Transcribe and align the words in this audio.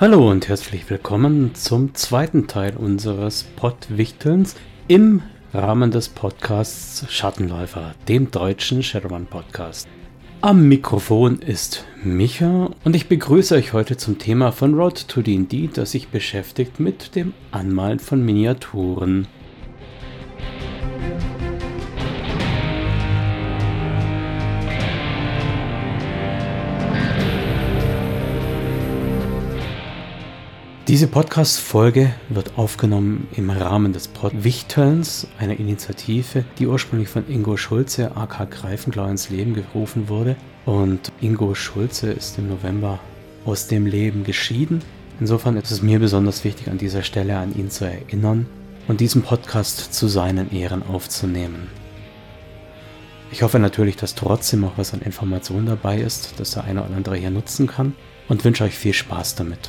Hallo 0.00 0.30
und 0.30 0.46
herzlich 0.46 0.88
willkommen 0.88 1.56
zum 1.56 1.92
zweiten 1.96 2.46
Teil 2.46 2.76
unseres 2.76 3.42
Pottwichtelns 3.42 4.54
im 4.86 5.22
Rahmen 5.52 5.90
des 5.90 6.08
Podcasts 6.08 7.04
Schattenläufer, 7.12 7.96
dem 8.06 8.30
deutschen 8.30 8.84
Shadowrun 8.84 9.26
Podcast. 9.26 9.88
Am 10.40 10.68
Mikrofon 10.68 11.40
ist 11.40 11.84
Micha 12.04 12.70
und 12.84 12.94
ich 12.94 13.08
begrüße 13.08 13.56
euch 13.56 13.72
heute 13.72 13.96
zum 13.96 14.20
Thema 14.20 14.52
von 14.52 14.74
Road 14.74 15.08
to 15.08 15.20
D&D, 15.20 15.68
das 15.74 15.90
sich 15.90 16.10
beschäftigt 16.10 16.78
mit 16.78 17.16
dem 17.16 17.34
Anmalen 17.50 17.98
von 17.98 18.24
Miniaturen. 18.24 19.26
Diese 30.88 31.06
Podcast-Folge 31.06 32.14
wird 32.30 32.56
aufgenommen 32.56 33.28
im 33.36 33.50
Rahmen 33.50 33.92
des 33.92 34.08
Pottwichtelns, 34.08 35.26
einer 35.38 35.60
Initiative, 35.60 36.46
die 36.58 36.66
ursprünglich 36.66 37.10
von 37.10 37.28
Ingo 37.28 37.58
Schulze, 37.58 38.16
AK 38.16 38.50
Greifenklau, 38.50 39.06
ins 39.06 39.28
Leben 39.28 39.52
gerufen 39.52 40.08
wurde. 40.08 40.36
Und 40.64 41.12
Ingo 41.20 41.54
Schulze 41.54 42.10
ist 42.10 42.38
im 42.38 42.48
November 42.48 43.00
aus 43.44 43.66
dem 43.66 43.84
Leben 43.84 44.24
geschieden. 44.24 44.80
Insofern 45.20 45.58
ist 45.58 45.70
es 45.70 45.82
mir 45.82 45.98
besonders 45.98 46.42
wichtig, 46.44 46.70
an 46.70 46.78
dieser 46.78 47.02
Stelle 47.02 47.36
an 47.36 47.54
ihn 47.54 47.68
zu 47.68 47.84
erinnern 47.84 48.46
und 48.86 49.00
diesen 49.00 49.20
Podcast 49.20 49.92
zu 49.92 50.08
seinen 50.08 50.50
Ehren 50.52 50.82
aufzunehmen. 50.82 51.66
Ich 53.30 53.42
hoffe 53.42 53.58
natürlich, 53.58 53.96
dass 53.96 54.14
trotzdem 54.14 54.64
auch 54.64 54.78
was 54.78 54.94
an 54.94 55.02
Informationen 55.02 55.66
dabei 55.66 56.00
ist, 56.00 56.40
das 56.40 56.52
der 56.52 56.64
eine 56.64 56.82
oder 56.82 56.96
andere 56.96 57.16
hier 57.16 57.30
nutzen 57.30 57.66
kann 57.66 57.92
und 58.26 58.42
wünsche 58.42 58.64
euch 58.64 58.78
viel 58.78 58.94
Spaß 58.94 59.34
damit. 59.34 59.68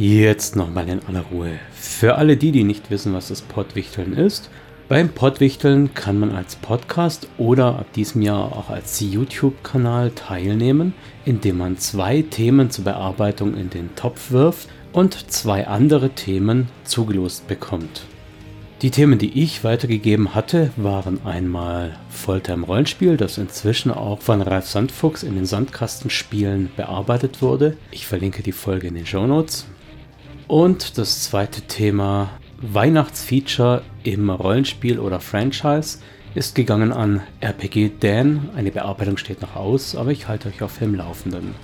Jetzt 0.00 0.56
nochmal 0.56 0.88
in 0.88 1.04
aller 1.06 1.26
Ruhe. 1.30 1.58
Für 1.74 2.14
alle 2.14 2.38
die, 2.38 2.52
die 2.52 2.64
nicht 2.64 2.90
wissen, 2.90 3.12
was 3.12 3.28
das 3.28 3.42
Pottwichteln 3.42 4.14
ist. 4.14 4.48
Beim 4.88 5.10
Pottwichteln 5.10 5.92
kann 5.92 6.18
man 6.18 6.30
als 6.30 6.56
Podcast 6.56 7.28
oder 7.36 7.78
ab 7.78 7.92
diesem 7.92 8.22
Jahr 8.22 8.56
auch 8.56 8.70
als 8.70 8.98
YouTube-Kanal 9.00 10.12
teilnehmen, 10.12 10.94
indem 11.26 11.58
man 11.58 11.76
zwei 11.76 12.22
Themen 12.22 12.70
zur 12.70 12.84
Bearbeitung 12.84 13.54
in 13.54 13.68
den 13.68 13.94
Topf 13.94 14.30
wirft 14.30 14.70
und 14.94 15.30
zwei 15.30 15.66
andere 15.66 16.08
Themen 16.08 16.68
zugelost 16.84 17.46
bekommt. 17.46 18.06
Die 18.80 18.90
Themen, 18.90 19.18
die 19.18 19.42
ich 19.42 19.64
weitergegeben 19.64 20.34
hatte, 20.34 20.70
waren 20.78 21.26
einmal 21.26 21.98
Folter 22.08 22.54
im 22.54 22.64
Rollenspiel, 22.64 23.18
das 23.18 23.36
inzwischen 23.36 23.90
auch 23.90 24.22
von 24.22 24.40
Ralf 24.40 24.66
Sandfuchs 24.66 25.22
in 25.22 25.34
den 25.34 25.44
Sandkastenspielen 25.44 26.70
bearbeitet 26.74 27.42
wurde. 27.42 27.76
Ich 27.90 28.06
verlinke 28.06 28.42
die 28.42 28.52
Folge 28.52 28.86
in 28.86 28.94
den 28.94 29.04
Show 29.04 29.26
Notes. 29.26 29.66
Und 30.50 30.98
das 30.98 31.22
zweite 31.22 31.60
Thema 31.60 32.30
Weihnachtsfeature 32.60 33.82
im 34.02 34.30
Rollenspiel 34.30 34.98
oder 34.98 35.20
Franchise 35.20 35.98
ist 36.34 36.56
gegangen 36.56 36.92
an 36.92 37.20
RPG 37.40 37.92
Dan. 38.00 38.50
Eine 38.56 38.72
Bearbeitung 38.72 39.16
steht 39.16 39.42
noch 39.42 39.54
aus, 39.54 39.94
aber 39.94 40.10
ich 40.10 40.26
halte 40.26 40.48
euch 40.48 40.60
auf 40.60 40.78
dem 40.78 40.96
Laufenden. 40.96 41.54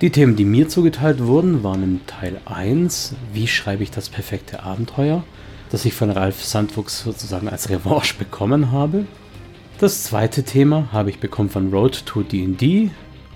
Die 0.00 0.10
Themen, 0.10 0.34
die 0.34 0.44
mir 0.44 0.68
zugeteilt 0.68 1.24
wurden, 1.24 1.62
waren 1.62 1.84
im 1.84 2.06
Teil 2.08 2.40
1, 2.46 3.14
wie 3.32 3.46
schreibe 3.46 3.84
ich 3.84 3.92
das 3.92 4.08
perfekte 4.08 4.64
Abenteuer, 4.64 5.22
das 5.70 5.84
ich 5.84 5.94
von 5.94 6.10
Ralf 6.10 6.42
Sandfuchs 6.42 7.04
sozusagen 7.04 7.48
als 7.48 7.70
Revanche 7.70 8.16
bekommen 8.18 8.72
habe. 8.72 9.04
Das 9.78 10.02
zweite 10.02 10.42
Thema 10.42 10.88
habe 10.90 11.10
ich 11.10 11.20
bekommen 11.20 11.48
von 11.48 11.72
Road 11.72 12.04
to 12.06 12.24
D&D, 12.24 12.90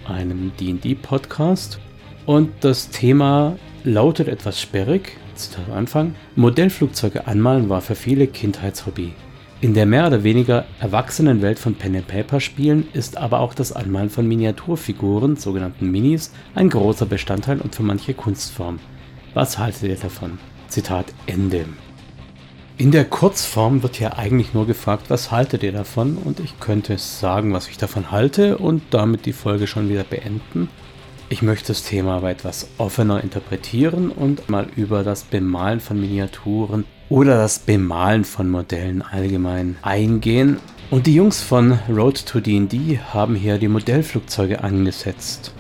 einem 0.04 0.50
D&D-Podcast. 0.58 1.78
Und 2.26 2.50
das 2.62 2.90
Thema 2.90 3.56
lautet 3.86 4.28
etwas 4.28 4.60
sperrig, 4.60 5.16
Zitat 5.34 5.70
Anfang, 5.70 6.14
Modellflugzeuge 6.34 7.26
anmalen 7.26 7.68
war 7.68 7.80
für 7.80 7.94
viele 7.94 8.26
Kindheitshobby. 8.26 9.12
In 9.62 9.72
der 9.72 9.86
mehr 9.86 10.06
oder 10.08 10.22
weniger 10.22 10.66
erwachsenen 10.80 11.40
Welt 11.40 11.58
von 11.58 11.74
Pen-and-Paper-Spielen 11.76 12.88
ist 12.92 13.16
aber 13.16 13.40
auch 13.40 13.54
das 13.54 13.72
Anmalen 13.72 14.10
von 14.10 14.28
Miniaturfiguren, 14.28 15.36
sogenannten 15.36 15.90
Minis, 15.90 16.32
ein 16.54 16.68
großer 16.68 17.06
Bestandteil 17.06 17.60
und 17.60 17.74
für 17.74 17.82
manche 17.82 18.12
Kunstform. 18.12 18.78
Was 19.32 19.56
haltet 19.56 19.84
ihr 19.84 19.96
davon? 19.96 20.38
Zitat 20.68 21.06
Ende. 21.26 21.64
In 22.76 22.90
der 22.90 23.06
Kurzform 23.06 23.82
wird 23.82 23.96
hier 23.96 24.18
eigentlich 24.18 24.52
nur 24.52 24.66
gefragt, 24.66 25.08
was 25.08 25.30
haltet 25.30 25.62
ihr 25.62 25.72
davon? 25.72 26.18
Und 26.18 26.40
ich 26.40 26.60
könnte 26.60 26.98
sagen, 26.98 27.54
was 27.54 27.68
ich 27.68 27.78
davon 27.78 28.10
halte 28.10 28.58
und 28.58 28.82
damit 28.90 29.24
die 29.24 29.32
Folge 29.32 29.66
schon 29.66 29.88
wieder 29.88 30.04
beenden. 30.04 30.68
Ich 31.28 31.42
möchte 31.42 31.68
das 31.68 31.82
Thema 31.82 32.18
aber 32.18 32.30
etwas 32.30 32.68
offener 32.78 33.22
interpretieren 33.22 34.10
und 34.10 34.48
mal 34.48 34.68
über 34.76 35.02
das 35.02 35.24
Bemalen 35.24 35.80
von 35.80 36.00
Miniaturen 36.00 36.84
oder 37.08 37.36
das 37.36 37.58
Bemalen 37.58 38.24
von 38.24 38.48
Modellen 38.48 39.02
allgemein 39.02 39.76
eingehen. 39.82 40.58
Und 40.88 41.08
die 41.08 41.16
Jungs 41.16 41.42
von 41.42 41.80
Road 41.88 42.24
to 42.26 42.38
D&D 42.38 43.00
haben 43.12 43.34
hier 43.34 43.58
die 43.58 43.66
Modellflugzeuge 43.66 44.62
angesetzt. 44.62 45.52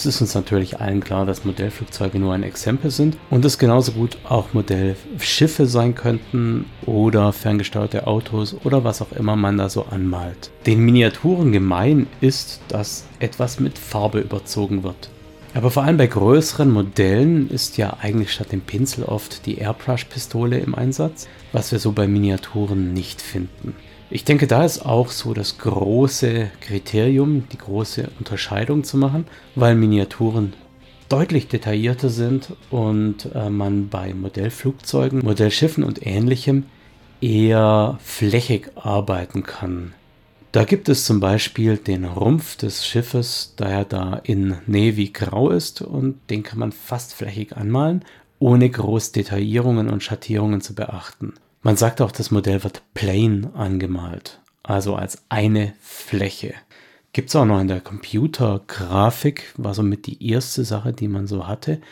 Es 0.00 0.06
ist 0.06 0.22
uns 0.22 0.34
natürlich 0.34 0.80
allen 0.80 1.00
klar, 1.00 1.26
dass 1.26 1.44
Modellflugzeuge 1.44 2.18
nur 2.18 2.32
ein 2.32 2.42
Exempel 2.42 2.90
sind 2.90 3.18
und 3.28 3.44
es 3.44 3.58
genauso 3.58 3.92
gut 3.92 4.16
auch 4.26 4.54
Modellschiffe 4.54 5.66
sein 5.66 5.94
könnten 5.94 6.64
oder 6.86 7.34
ferngesteuerte 7.34 8.06
Autos 8.06 8.56
oder 8.64 8.82
was 8.82 9.02
auch 9.02 9.12
immer 9.12 9.36
man 9.36 9.58
da 9.58 9.68
so 9.68 9.84
anmalt. 9.84 10.52
Den 10.64 10.80
Miniaturen 10.86 11.52
gemein 11.52 12.06
ist, 12.22 12.62
dass 12.68 13.04
etwas 13.18 13.60
mit 13.60 13.76
Farbe 13.76 14.20
überzogen 14.20 14.84
wird. 14.84 15.10
Aber 15.52 15.70
vor 15.70 15.82
allem 15.82 15.98
bei 15.98 16.06
größeren 16.06 16.70
Modellen 16.70 17.50
ist 17.50 17.76
ja 17.76 17.98
eigentlich 18.00 18.32
statt 18.32 18.52
dem 18.52 18.62
Pinsel 18.62 19.04
oft 19.04 19.44
die 19.44 19.58
Airbrush-Pistole 19.58 20.60
im 20.60 20.74
Einsatz, 20.74 21.28
was 21.52 21.72
wir 21.72 21.78
so 21.78 21.92
bei 21.92 22.06
Miniaturen 22.06 22.94
nicht 22.94 23.20
finden. 23.20 23.74
Ich 24.12 24.24
denke, 24.24 24.48
da 24.48 24.64
ist 24.64 24.84
auch 24.84 25.12
so 25.12 25.34
das 25.34 25.58
große 25.58 26.50
Kriterium, 26.60 27.44
die 27.52 27.58
große 27.58 28.10
Unterscheidung 28.18 28.82
zu 28.82 28.96
machen, 28.96 29.26
weil 29.54 29.76
Miniaturen 29.76 30.52
deutlich 31.08 31.46
detaillierter 31.46 32.08
sind 32.08 32.52
und 32.70 33.28
äh, 33.34 33.50
man 33.50 33.88
bei 33.88 34.12
Modellflugzeugen, 34.12 35.20
Modellschiffen 35.20 35.84
und 35.84 36.04
ähnlichem 36.04 36.64
eher 37.20 37.98
flächig 38.02 38.72
arbeiten 38.74 39.44
kann. 39.44 39.92
Da 40.50 40.64
gibt 40.64 40.88
es 40.88 41.04
zum 41.04 41.20
Beispiel 41.20 41.76
den 41.76 42.04
Rumpf 42.04 42.56
des 42.56 42.84
Schiffes, 42.84 43.54
da 43.56 43.68
er 43.68 43.84
da 43.84 44.20
in 44.24 44.56
Navy 44.66 45.10
grau 45.10 45.50
ist 45.50 45.82
und 45.82 46.18
den 46.30 46.42
kann 46.42 46.58
man 46.58 46.72
fast 46.72 47.14
flächig 47.14 47.56
anmalen, 47.56 48.04
ohne 48.40 48.68
groß 48.68 49.12
Detaillierungen 49.12 49.88
und 49.88 50.02
Schattierungen 50.02 50.60
zu 50.60 50.74
beachten. 50.74 51.34
Man 51.62 51.76
sagt 51.76 52.00
auch, 52.00 52.10
das 52.10 52.30
Modell 52.30 52.64
wird 52.64 52.82
plain 52.94 53.50
angemalt, 53.54 54.40
also 54.62 54.94
als 54.94 55.24
eine 55.28 55.74
Fläche. 55.80 56.54
Gibt 57.12 57.28
es 57.28 57.36
auch 57.36 57.44
noch 57.44 57.60
in 57.60 57.68
der 57.68 57.80
Computergrafik, 57.80 59.52
war 59.58 59.74
somit 59.74 60.06
die 60.06 60.26
erste 60.26 60.64
Sache, 60.64 60.94
die 60.94 61.08
man 61.08 61.26
so 61.26 61.46
hatte, 61.46 61.82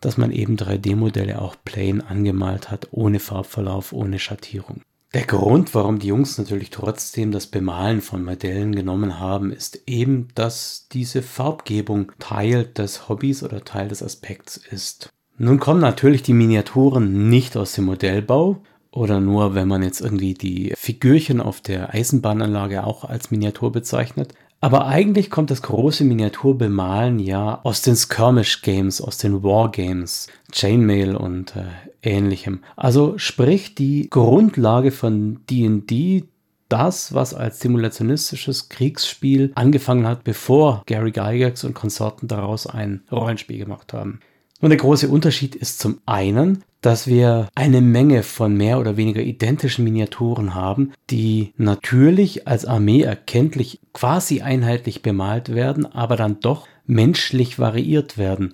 dass 0.00 0.16
man 0.16 0.30
eben 0.30 0.56
3D-Modelle 0.56 1.42
auch 1.42 1.56
plain 1.64 2.02
angemalt 2.02 2.70
hat, 2.70 2.88
ohne 2.92 3.18
Farbverlauf, 3.18 3.92
ohne 3.92 4.20
Schattierung. 4.20 4.82
Der 5.12 5.24
Grund, 5.24 5.74
warum 5.74 5.98
die 5.98 6.06
Jungs 6.06 6.38
natürlich 6.38 6.70
trotzdem 6.70 7.32
das 7.32 7.48
Bemalen 7.48 8.00
von 8.02 8.22
Modellen 8.22 8.76
genommen 8.76 9.18
haben, 9.18 9.50
ist 9.50 9.82
eben, 9.88 10.28
dass 10.36 10.86
diese 10.92 11.22
Farbgebung 11.22 12.12
Teil 12.20 12.64
des 12.64 13.08
Hobbys 13.08 13.42
oder 13.42 13.64
Teil 13.64 13.88
des 13.88 14.04
Aspekts 14.04 14.56
ist. 14.56 15.08
Nun 15.36 15.58
kommen 15.58 15.80
natürlich 15.80 16.22
die 16.22 16.34
Miniaturen 16.34 17.28
nicht 17.28 17.56
aus 17.56 17.72
dem 17.72 17.86
Modellbau, 17.86 18.62
oder 18.92 19.20
nur, 19.20 19.54
wenn 19.54 19.68
man 19.68 19.82
jetzt 19.82 20.00
irgendwie 20.00 20.34
die 20.34 20.72
Figürchen 20.76 21.40
auf 21.40 21.60
der 21.60 21.94
Eisenbahnanlage 21.94 22.84
auch 22.84 23.04
als 23.04 23.30
Miniatur 23.30 23.72
bezeichnet. 23.72 24.34
Aber 24.62 24.86
eigentlich 24.86 25.30
kommt 25.30 25.50
das 25.50 25.62
große 25.62 26.04
Miniaturbemalen 26.04 27.18
ja 27.18 27.60
aus 27.62 27.80
den 27.80 27.96
Skirmish 27.96 28.60
Games, 28.60 29.00
aus 29.00 29.16
den 29.16 29.42
War 29.42 29.70
Games, 29.70 30.28
Chainmail 30.52 31.16
und 31.16 31.56
äh, 31.56 31.64
ähnlichem. 32.02 32.60
Also 32.76 33.16
sprich 33.16 33.74
die 33.74 34.10
Grundlage 34.10 34.90
von 34.90 35.40
D&D, 35.48 36.24
das, 36.68 37.14
was 37.14 37.34
als 37.34 37.60
simulationistisches 37.60 38.68
Kriegsspiel 38.68 39.50
angefangen 39.54 40.06
hat, 40.06 40.24
bevor 40.24 40.82
Gary 40.86 41.10
Gygax 41.10 41.64
und 41.64 41.74
Konsorten 41.74 42.28
daraus 42.28 42.66
ein 42.66 43.02
Rollenspiel 43.10 43.58
gemacht 43.58 43.92
haben. 43.92 44.20
Und 44.60 44.70
der 44.70 44.78
große 44.78 45.08
Unterschied 45.08 45.54
ist 45.54 45.78
zum 45.78 46.00
einen, 46.04 46.62
dass 46.82 47.06
wir 47.06 47.48
eine 47.54 47.80
Menge 47.80 48.22
von 48.22 48.56
mehr 48.56 48.78
oder 48.78 48.96
weniger 48.96 49.22
identischen 49.22 49.84
Miniaturen 49.84 50.54
haben, 50.54 50.92
die 51.08 51.52
natürlich 51.56 52.46
als 52.46 52.64
Armee 52.64 53.02
erkenntlich 53.02 53.80
quasi 53.92 54.42
einheitlich 54.42 55.02
bemalt 55.02 55.54
werden, 55.54 55.86
aber 55.86 56.16
dann 56.16 56.40
doch 56.40 56.66
menschlich 56.86 57.58
variiert 57.58 58.18
werden. 58.18 58.52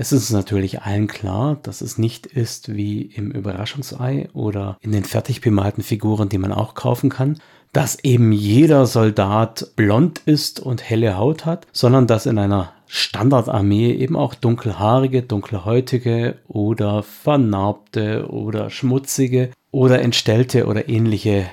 Es 0.00 0.12
ist 0.12 0.30
natürlich 0.30 0.82
allen 0.82 1.08
klar, 1.08 1.58
dass 1.60 1.80
es 1.80 1.98
nicht 1.98 2.26
ist 2.26 2.76
wie 2.76 3.02
im 3.02 3.32
Überraschungsei 3.32 4.28
oder 4.32 4.78
in 4.80 4.92
den 4.92 5.02
fertig 5.02 5.40
bemalten 5.40 5.82
Figuren, 5.82 6.28
die 6.28 6.38
man 6.38 6.52
auch 6.52 6.74
kaufen 6.74 7.10
kann, 7.10 7.40
dass 7.72 8.02
eben 8.02 8.32
jeder 8.32 8.86
Soldat 8.86 9.72
blond 9.76 10.20
ist 10.24 10.60
und 10.60 10.88
helle 10.88 11.16
Haut 11.16 11.44
hat, 11.44 11.66
sondern 11.72 12.06
dass 12.06 12.26
in 12.26 12.38
einer 12.38 12.72
Standardarmee 12.86 13.92
eben 13.92 14.16
auch 14.16 14.34
dunkelhaarige, 14.34 15.22
dunkelhäutige 15.22 16.38
oder 16.48 17.02
vernarbte 17.02 18.28
oder 18.30 18.70
schmutzige 18.70 19.50
oder 19.70 20.00
entstellte 20.00 20.66
oder 20.66 20.88
ähnliche 20.88 21.46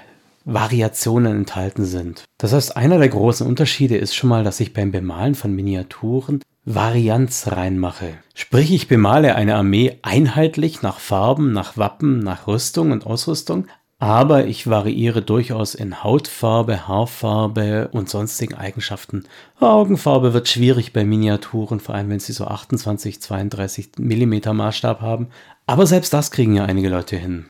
Variationen 0.45 1.35
enthalten 1.35 1.85
sind. 1.85 2.23
Das 2.37 2.53
heißt, 2.53 2.77
einer 2.77 2.99
der 2.99 3.09
großen 3.09 3.45
Unterschiede 3.45 3.97
ist 3.97 4.15
schon 4.15 4.29
mal, 4.29 4.43
dass 4.43 4.59
ich 4.59 4.73
beim 4.73 4.91
Bemalen 4.91 5.35
von 5.35 5.53
Miniaturen 5.53 6.41
Varianz 6.65 7.47
reinmache. 7.51 8.13
Sprich, 8.33 8.71
ich 8.71 8.87
bemale 8.87 9.35
eine 9.35 9.55
Armee 9.55 9.99
einheitlich 10.01 10.81
nach 10.81 10.99
Farben, 10.99 11.51
nach 11.51 11.77
Wappen, 11.77 12.19
nach 12.19 12.47
Rüstung 12.47 12.91
und 12.91 13.05
Ausrüstung, 13.05 13.67
aber 13.97 14.45
ich 14.45 14.67
variiere 14.69 15.21
durchaus 15.21 15.73
in 15.73 16.03
Hautfarbe, 16.03 16.87
Haarfarbe 16.87 17.89
und 17.91 18.09
sonstigen 18.09 18.55
Eigenschaften. 18.55 19.23
Augenfarbe 19.59 20.33
wird 20.33 20.49
schwierig 20.49 20.91
bei 20.91 21.05
Miniaturen, 21.05 21.79
vor 21.79 21.95
allem 21.95 22.09
wenn 22.09 22.19
sie 22.19 22.33
so 22.33 22.45
28, 22.45 23.21
32 23.21 23.91
mm 23.97 24.53
Maßstab 24.53 25.01
haben. 25.01 25.29
Aber 25.65 25.87
selbst 25.87 26.13
das 26.13 26.31
kriegen 26.31 26.55
ja 26.55 26.65
einige 26.65 26.89
Leute 26.89 27.15
hin. 27.15 27.47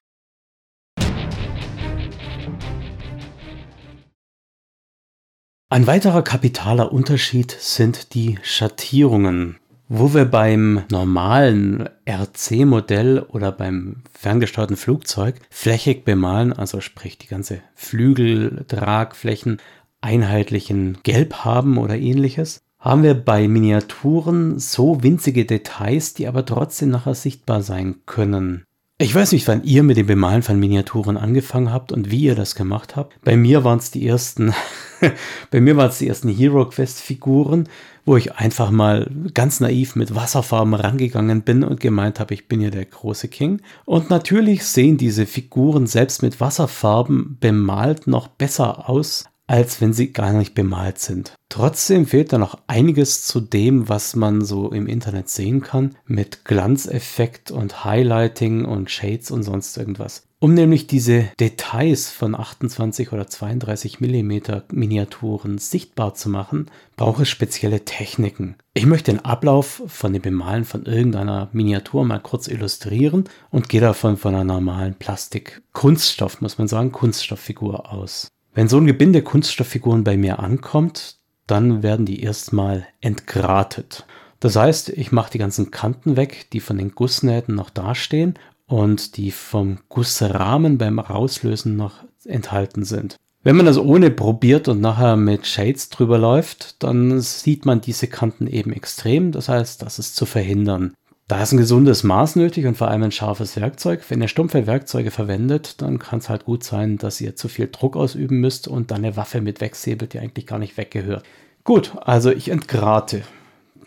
Ein 5.68 5.88
weiterer 5.88 6.22
kapitaler 6.22 6.94
Unterschied 6.94 7.52
sind 7.52 8.14
die 8.14 8.38
Schattierungen. 8.44 9.58
Wo 9.88 10.16
wir 10.16 10.26
beim 10.26 10.82
normalen 10.90 11.88
RC-Modell 12.10 13.20
oder 13.20 13.52
beim 13.52 13.98
ferngesteuerten 14.12 14.78
Flugzeug 14.78 15.36
flächig 15.52 16.04
bemalen, 16.06 16.54
also 16.54 16.82
sprich 16.82 17.20
die 17.20 17.28
ganze 17.28 17.60
Flügel, 17.76 18.66
Tragflächen 18.68 19.60
einheitlichen 20.02 20.98
Gelb 21.04 21.46
haben 21.46 21.78
oder 21.78 21.98
ähnliches, 21.98 22.62
haben 22.80 23.04
wir 23.04 23.14
bei 23.14 23.48
Miniaturen 23.48 24.58
so 24.58 25.04
winzige 25.04 25.46
Details, 25.46 26.16
die 26.16 26.28
aber 26.28 26.46
trotzdem 26.46 26.90
nachher 26.90 27.16
sichtbar 27.16 27.62
sein 27.62 27.96
können. 28.08 28.64
Ich 28.98 29.14
weiß 29.14 29.34
nicht, 29.34 29.48
wann 29.48 29.64
ihr 29.64 29.84
mit 29.84 29.98
dem 29.98 30.08
Bemalen 30.08 30.42
von 30.42 30.60
Miniaturen 30.60 31.18
angefangen 31.18 31.72
habt 31.72 31.92
und 31.92 32.12
wie 32.12 32.22
ihr 32.22 32.36
das 32.36 32.56
gemacht 32.56 32.96
habt. 32.96 33.20
Bei 33.24 33.36
mir 33.36 33.64
waren 33.64 33.80
es 33.80 33.92
die 33.92 34.08
ersten, 34.08 34.54
bei 35.52 35.60
mir 35.60 35.76
waren 35.76 35.90
es 35.90 35.98
die 35.98 36.08
ersten 36.08 36.30
Hero 36.30 36.66
Quest 36.70 37.02
Figuren, 37.02 37.68
wo 38.06 38.16
ich 38.18 38.36
einfach 38.36 38.72
mal 38.72 39.10
ganz 39.34 39.60
naiv 39.60 39.96
mit 39.96 40.16
Wasserfarben 40.16 40.74
rangegangen 40.76 41.42
bin 41.42 41.64
und 41.64 41.80
gemeint 41.80 42.20
habe, 42.20 42.34
ich 42.34 42.48
bin 42.48 42.62
ja 42.62 42.70
der 42.70 42.86
große 42.86 43.28
King. 43.28 43.62
Und 43.86 44.10
natürlich 44.10 44.64
sehen 44.66 44.98
diese 44.98 45.26
Figuren 45.26 45.88
selbst 45.88 46.22
mit 46.22 46.40
Wasserfarben 46.40 47.38
bemalt 47.40 48.08
noch 48.08 48.28
besser 48.28 48.90
aus, 48.90 49.26
als 49.48 49.82
wenn 49.82 49.94
sie 49.94 50.12
gar 50.12 50.34
nicht 50.34 50.56
bemalt 50.56 51.00
sind. 51.00 51.34
Trotzdem 51.50 52.06
fehlt 52.06 52.34
da 52.34 52.38
noch 52.38 52.60
einiges 52.68 53.26
zu 53.26 53.40
dem, 53.40 53.90
was 53.90 54.16
man 54.16 54.44
so 54.44 54.72
im 54.72 54.88
Internet 54.88 55.30
sehen 55.30 55.62
kann, 55.62 55.96
mit 56.06 56.46
Glanzeffekt 56.46 57.52
und 57.52 57.86
Highlighting 57.86 58.66
und 58.66 58.90
Shades 58.90 59.32
und 59.32 59.44
sonst 59.44 59.78
irgendwas. 59.78 60.28
Um 60.46 60.54
nämlich 60.54 60.86
diese 60.86 61.30
Details 61.40 62.12
von 62.12 62.36
28 62.36 63.12
oder 63.12 63.26
32 63.26 64.00
mm 64.00 64.42
Miniaturen 64.72 65.58
sichtbar 65.58 66.14
zu 66.14 66.30
machen, 66.30 66.70
braucht 66.98 67.20
es 67.22 67.30
spezielle 67.30 67.84
Techniken. 67.84 68.56
Ich 68.76 68.86
möchte 68.86 69.12
den 69.12 69.26
Ablauf 69.26 69.82
von 69.88 70.14
dem 70.14 70.22
Bemalen 70.22 70.64
von 70.64 70.86
irgendeiner 70.86 71.50
Miniatur 71.52 72.06
mal 72.06 72.20
kurz 72.20 72.48
illustrieren 72.48 73.24
und 73.50 73.70
gehe 73.70 73.82
davon 73.82 74.18
von 74.18 74.36
einer 74.36 74.44
normalen 74.44 74.94
Plastik, 74.94 75.64
Kunststoff, 75.74 76.42
muss 76.42 76.60
man 76.60 76.68
sagen, 76.68 76.92
Kunststofffigur 76.92 77.92
aus. 77.92 78.28
Wenn 78.54 78.68
so 78.68 78.78
ein 78.78 78.86
Gebinde 78.86 79.24
Kunststofffiguren 79.24 80.04
bei 80.04 80.16
mir 80.16 80.38
ankommt, 80.38 81.18
dann 81.48 81.82
werden 81.82 82.06
die 82.06 82.22
erstmal 82.22 82.86
entgratet. 83.02 84.06
Das 84.42 84.56
heißt, 84.56 84.90
ich 84.90 85.12
mache 85.12 85.32
die 85.32 85.40
ganzen 85.40 85.72
Kanten 85.72 86.18
weg, 86.18 86.52
die 86.54 86.60
von 86.60 86.78
den 86.78 86.92
Gussnähten 86.94 87.56
noch 87.56 87.72
dastehen 87.72 88.38
und 88.68 89.18
die 89.18 89.32
vom 89.32 89.80
Gussrahmen 89.90 90.78
beim 90.78 91.00
Rauslösen 91.00 91.76
noch 91.76 92.04
enthalten 92.24 92.84
sind. 92.84 93.18
Wenn 93.44 93.58
man 93.58 93.68
das 93.68 93.78
ohne 93.78 94.10
probiert 94.10 94.68
und 94.68 94.82
nachher 94.82 95.18
mit 95.18 95.46
Shades 95.46 95.90
drüber 95.90 96.18
läuft, 96.18 96.82
dann 96.82 97.22
sieht 97.22 97.66
man 97.66 97.80
diese 97.80 98.08
Kanten 98.08 98.48
eben 98.48 98.74
extrem. 98.74 99.32
Das 99.32 99.50
heißt, 99.50 99.84
das 99.84 100.00
ist 100.00 100.16
zu 100.16 100.26
verhindern. 100.26 100.96
Da 101.28 101.42
ist 101.42 101.52
ein 101.52 101.58
gesundes 101.58 102.04
Maß 102.04 102.36
nötig 102.38 102.66
und 102.66 102.78
vor 102.78 102.88
allem 102.88 103.04
ein 103.04 103.12
scharfes 103.12 103.56
Werkzeug. 103.56 104.04
Wenn 104.10 104.22
ihr 104.22 104.28
stumpfe 104.28 104.66
Werkzeuge 104.66 105.12
verwendet, 105.12 105.82
dann 105.82 106.00
kann 106.00 106.20
es 106.20 106.30
halt 106.30 106.46
gut 106.46 106.64
sein, 106.64 106.98
dass 106.98 107.22
ihr 107.22 107.36
zu 107.36 107.48
viel 107.48 107.68
Druck 107.72 107.96
ausüben 107.96 108.40
müsst 108.40 108.68
und 108.68 108.90
dann 108.90 109.06
eine 109.06 109.16
Waffe 109.16 109.42
mit 109.42 109.62
wegsäbelt, 109.62 110.14
die 110.14 110.20
eigentlich 110.20 110.48
gar 110.48 110.60
nicht 110.60 110.78
weggehört. 110.78 111.24
Gut, 111.64 111.94
also 112.02 112.32
ich 112.32 112.50
entgrate. 112.50 113.24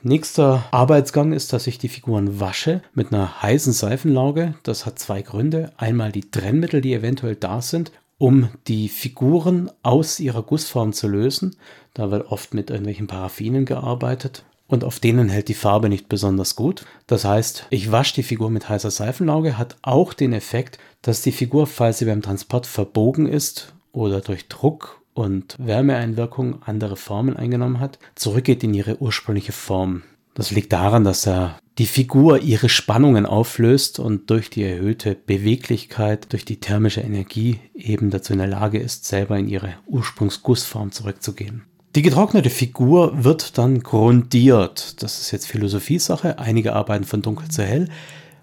Nächster 0.03 0.65
Arbeitsgang 0.71 1.33
ist, 1.33 1.53
dass 1.53 1.67
ich 1.67 1.79
die 1.79 1.89
Figuren 1.89 2.39
wasche 2.39 2.83
mit 2.95 3.13
einer 3.13 3.43
heißen 3.43 3.73
Seifenlauge. 3.73 4.55
Das 4.63 4.87
hat 4.87 4.99
zwei 4.99 5.23
Gründe. 5.23 5.73
Einmal 5.77 6.13
die 6.13 6.31
Trennmittel, 6.31 6.81
die 6.81 6.95
eventuell 6.95 7.35
da 7.35 7.61
sind, 7.61 7.91
um 8.17 8.49
die 8.69 8.89
Figuren 8.89 9.71
aus 9.83 10.21
ihrer 10.21 10.43
Gussform 10.43 10.93
zu 10.93 11.09
lösen. 11.09 11.57
Da 11.95 12.11
wird 12.13 12.31
oft 12.31 12.55
mit 12.55 12.71
irgendwelchen 12.71 13.09
Paraffinen 13.09 13.65
gearbeitet 13.65 14.45
und 14.69 14.85
auf 14.85 15.01
denen 15.01 15.29
hält 15.29 15.49
die 15.49 15.55
Farbe 15.55 15.89
nicht 15.89 16.09
besonders 16.09 16.55
gut. 16.55 16.85
Das 17.09 17.25
heißt, 17.25 17.67
ich 17.71 17.91
wasche 17.91 18.15
die 18.17 18.23
Figur 18.23 18.51
mit 18.51 18.69
heißer 18.69 18.91
Seifenlauge, 18.91 19.59
hat 19.59 19.77
auch 19.83 20.13
den 20.13 20.33
Effekt, 20.33 20.79
dass 21.03 21.23
die 21.23 21.33
Figur, 21.33 21.67
falls 21.67 21.99
sie 21.99 22.05
beim 22.05 22.23
Transport 22.23 22.67
verbogen 22.67 23.27
ist 23.27 23.73
oder 23.93 24.21
durch 24.21 24.47
Druck 24.49 25.01
und 25.19 25.57
Wärmeeinwirkung 25.59 26.63
andere 26.63 26.95
Formen 26.95 27.37
eingenommen 27.37 27.81
hat, 27.81 27.99
zurückgeht 28.15 28.63
in 28.63 28.73
ihre 28.73 29.03
ursprüngliche 29.03 29.51
Form. 29.51 30.05
Das 30.35 30.53
liegt 30.53 30.73
daran, 30.73 31.03
dass 31.03 31.27
er 31.27 31.59
die 31.79 31.87
Figur 31.87 32.41
ihre 32.43 32.69
Spannungen 32.69 33.27
auflöst 33.27 33.99
und 33.99 34.31
durch 34.31 34.49
die 34.49 34.63
erhöhte 34.63 35.17
Beweglichkeit, 35.17 36.33
durch 36.33 36.45
die 36.45 36.61
thermische 36.61 37.01
Energie 37.01 37.59
eben 37.75 38.11
dazu 38.11 38.33
in 38.33 38.39
der 38.39 38.47
Lage 38.47 38.79
ist, 38.79 39.07
selber 39.07 39.37
in 39.37 39.49
ihre 39.49 39.75
Ursprungsgussform 39.89 40.93
zurückzugehen. 40.93 41.65
Die 41.97 42.03
getrocknete 42.03 42.51
Figur 42.51 43.25
wird 43.25 43.59
dann 43.59 43.81
grundiert. 43.81 45.03
Das 45.03 45.21
ist 45.21 45.33
jetzt 45.33 45.49
Philosophiesache. 45.49 46.39
Einige 46.39 46.77
arbeiten 46.77 47.05
von 47.05 47.23
dunkel 47.23 47.49
zu 47.49 47.65
hell, 47.65 47.89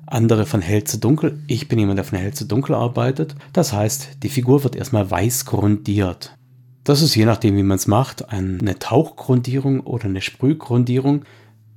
andere 0.07 0.45
von 0.45 0.61
hell 0.61 0.83
zu 0.83 0.97
dunkel. 0.97 1.39
Ich 1.47 1.69
bin 1.69 1.79
jemand, 1.79 1.99
der 1.99 2.03
von 2.03 2.19
hell 2.19 2.33
zu 2.33 2.43
dunkel 2.43 2.75
arbeitet. 2.75 3.35
Das 3.53 3.71
heißt, 3.71 4.23
die 4.23 4.29
Figur 4.29 4.65
wird 4.65 4.75
erstmal 4.75 5.09
weiß 5.09 5.45
grundiert. 5.45 6.35
Das 6.85 7.01
ist 7.01 7.15
je 7.15 7.25
nachdem, 7.25 7.57
wie 7.57 7.63
man 7.63 7.77
es 7.77 7.87
macht, 7.87 8.29
eine 8.29 8.77
Tauchgrundierung 8.77 9.79
oder 9.81 10.05
eine 10.05 10.21
Sprühgrundierung. 10.21 11.25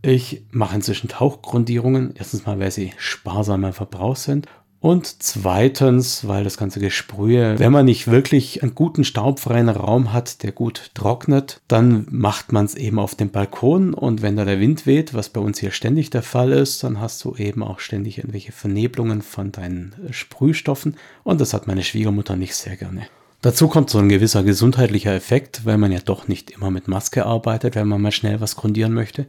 Ich 0.03 0.43
mache 0.51 0.77
inzwischen 0.77 1.09
Tauchgrundierungen. 1.09 2.13
Erstens 2.15 2.45
mal, 2.45 2.61
weil 2.61 2.71
sie 2.71 2.93
sparsamer 2.99 3.73
Verbrauch 3.73 4.17
sind 4.17 4.47
und 4.81 5.23
zweitens, 5.23 6.29
weil 6.29 6.45
das 6.45 6.59
ganze 6.59 6.79
Gesprühe, 6.79 7.59
wenn 7.59 7.73
man 7.73 7.87
nicht 7.87 8.09
wirklich 8.09 8.63
einen 8.63 8.75
guten 8.75 9.03
staubfreien 9.03 9.71
Raum 9.71 10.13
hat, 10.13 10.43
der 10.43 10.53
gut 10.53 10.91
trocknet, 10.93 11.63
dann 11.69 12.07
macht 12.11 12.53
man 12.53 12.67
es 12.67 12.75
eben 12.75 12.99
auf 12.99 13.15
dem 13.15 13.31
Balkon 13.31 13.95
und 13.95 14.21
wenn 14.21 14.37
da 14.37 14.45
der 14.45 14.61
Wind 14.61 14.87
weht, 14.87 15.15
was 15.15 15.31
bei 15.31 15.41
uns 15.41 15.59
hier 15.59 15.73
ständig 15.73 16.11
der 16.11 16.23
Fall 16.23 16.53
ist, 16.53 16.85
dann 16.85 17.01
hast 17.01 17.25
du 17.25 17.35
eben 17.35 17.63
auch 17.63 17.81
ständig 17.81 18.19
irgendwelche 18.19 18.53
Vernebelungen 18.53 19.23
von 19.23 19.53
deinen 19.53 19.97
Sprühstoffen 20.11 20.97
und 21.25 21.41
das 21.41 21.55
hat 21.55 21.67
meine 21.67 21.83
Schwiegermutter 21.83 22.37
nicht 22.37 22.55
sehr 22.55 22.77
gerne. 22.77 23.09
Dazu 23.41 23.69
kommt 23.69 23.89
so 23.89 23.99
ein 23.99 24.09
gewisser 24.09 24.43
gesundheitlicher 24.43 25.15
Effekt, 25.15 25.65
weil 25.65 25.79
man 25.79 25.93
ja 25.93 26.01
doch 26.01 26.27
nicht 26.27 26.51
immer 26.51 26.71
mit 26.71 26.89
Maske 26.89 27.25
arbeitet, 27.25 27.77
wenn 27.77 27.87
man 27.87 28.03
mal 28.03 28.13
schnell 28.13 28.41
was 28.41 28.57
grundieren 28.57 28.93
möchte 28.93 29.27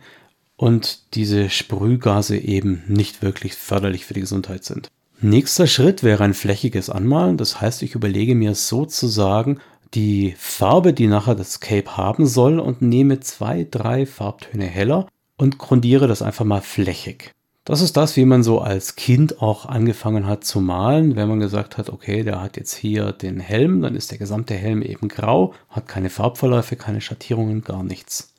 und 0.56 1.16
diese 1.16 1.50
Sprühgase 1.50 2.38
eben 2.38 2.84
nicht 2.88 3.22
wirklich 3.22 3.54
förderlich 3.54 4.06
für 4.06 4.14
die 4.14 4.22
Gesundheit 4.22 4.66
sind. 4.66 4.90
Nächster 5.22 5.68
Schritt 5.68 6.02
wäre 6.04 6.24
ein 6.24 6.34
flächiges 6.34 6.90
Anmalen. 6.90 7.38
Das 7.38 7.62
heißt, 7.62 7.84
ich 7.84 7.94
überlege 7.94 8.36
mir 8.36 8.56
sozusagen 8.56 9.60
die 9.94 10.34
Farbe, 10.38 10.94
die 10.94 11.08
nachher 11.08 11.36
das 11.36 11.60
Cape 11.60 11.98
haben 11.98 12.26
soll 12.26 12.60
und 12.60 12.82
nehme 12.82 13.20
zwei, 13.20 13.68
drei 13.70 14.06
Farbtöne 14.06 14.66
heller 14.66 15.08
und 15.38 15.58
grundiere 15.58 16.08
das 16.08 16.22
einfach 16.22 16.46
mal 16.46 16.62
flächig. 16.62 17.32
Das 17.70 17.82
ist 17.82 17.98
das, 17.98 18.16
wie 18.16 18.26
man 18.26 18.42
so 18.42 18.62
als 18.62 18.96
Kind 18.96 19.44
auch 19.44 19.68
angefangen 19.68 20.26
hat 20.26 20.44
zu 20.44 20.60
malen, 20.60 21.16
wenn 21.16 21.30
man 21.30 21.40
gesagt 21.40 21.78
hat, 21.78 21.92
okay, 21.92 22.24
der 22.24 22.42
hat 22.42 22.58
jetzt 22.58 22.74
hier 22.74 23.12
den 23.12 23.40
Helm, 23.40 23.84
dann 23.84 23.96
ist 23.96 24.10
der 24.10 24.18
gesamte 24.18 24.56
Helm 24.56 24.82
eben 24.82 25.08
grau, 25.08 25.54
hat 25.70 25.88
keine 25.88 26.10
Farbverläufe, 26.10 26.76
keine 26.78 27.00
Schattierungen, 27.00 27.64
gar 27.64 27.84
nichts. 27.84 28.34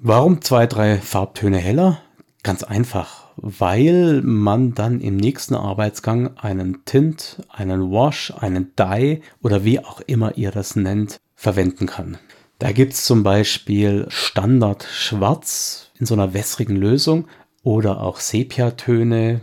Warum 0.00 0.42
zwei, 0.42 0.66
drei 0.66 0.98
Farbtöne 0.98 1.58
heller? 1.58 2.00
Ganz 2.42 2.64
einfach 2.64 3.22
weil 3.36 4.20
man 4.22 4.74
dann 4.74 5.00
im 5.00 5.16
nächsten 5.16 5.54
Arbeitsgang 5.54 6.36
einen 6.36 6.84
Tint, 6.84 7.42
einen 7.48 7.90
Wash, 7.90 8.32
einen 8.38 8.74
Dye 8.76 9.22
oder 9.42 9.64
wie 9.64 9.82
auch 9.82 10.00
immer 10.00 10.36
ihr 10.36 10.50
das 10.50 10.76
nennt, 10.76 11.18
verwenden 11.34 11.86
kann. 11.86 12.18
Da 12.58 12.72
gibt 12.72 12.92
es 12.92 13.04
zum 13.04 13.22
Beispiel 13.22 14.06
Standard 14.08 14.84
Schwarz 14.84 15.90
in 15.98 16.06
so 16.06 16.14
einer 16.14 16.34
wässrigen 16.34 16.76
Lösung, 16.76 17.26
oder 17.62 18.00
auch 18.00 18.20
Sepiatöne, 18.20 19.42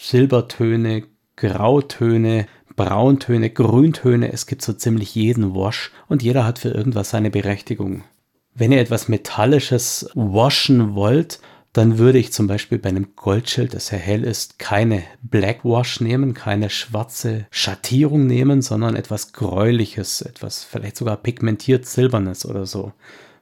Silbertöne, 0.00 1.04
Grautöne, 1.36 2.46
Brauntöne, 2.76 3.50
Grüntöne. 3.50 4.32
Es 4.32 4.46
gibt 4.46 4.62
so 4.62 4.72
ziemlich 4.72 5.14
jeden 5.14 5.54
Wash 5.54 5.90
und 6.08 6.22
jeder 6.22 6.46
hat 6.46 6.58
für 6.58 6.70
irgendwas 6.70 7.10
seine 7.10 7.30
Berechtigung. 7.30 8.04
Wenn 8.54 8.72
ihr 8.72 8.80
etwas 8.80 9.08
Metallisches 9.08 10.10
waschen 10.14 10.94
wollt, 10.94 11.40
dann 11.72 11.98
würde 11.98 12.18
ich 12.18 12.32
zum 12.32 12.48
Beispiel 12.48 12.78
bei 12.78 12.88
einem 12.88 13.14
Goldschild, 13.14 13.74
das 13.74 13.88
sehr 13.88 13.98
hell 13.98 14.24
ist, 14.24 14.58
keine 14.58 15.04
Blackwash 15.22 16.00
nehmen, 16.00 16.34
keine 16.34 16.68
schwarze 16.68 17.46
Schattierung 17.50 18.26
nehmen, 18.26 18.60
sondern 18.60 18.96
etwas 18.96 19.32
gräuliches, 19.32 20.20
etwas 20.20 20.64
vielleicht 20.64 20.96
sogar 20.96 21.16
pigmentiert 21.16 21.86
silbernes 21.86 22.44
oder 22.44 22.66
so. 22.66 22.92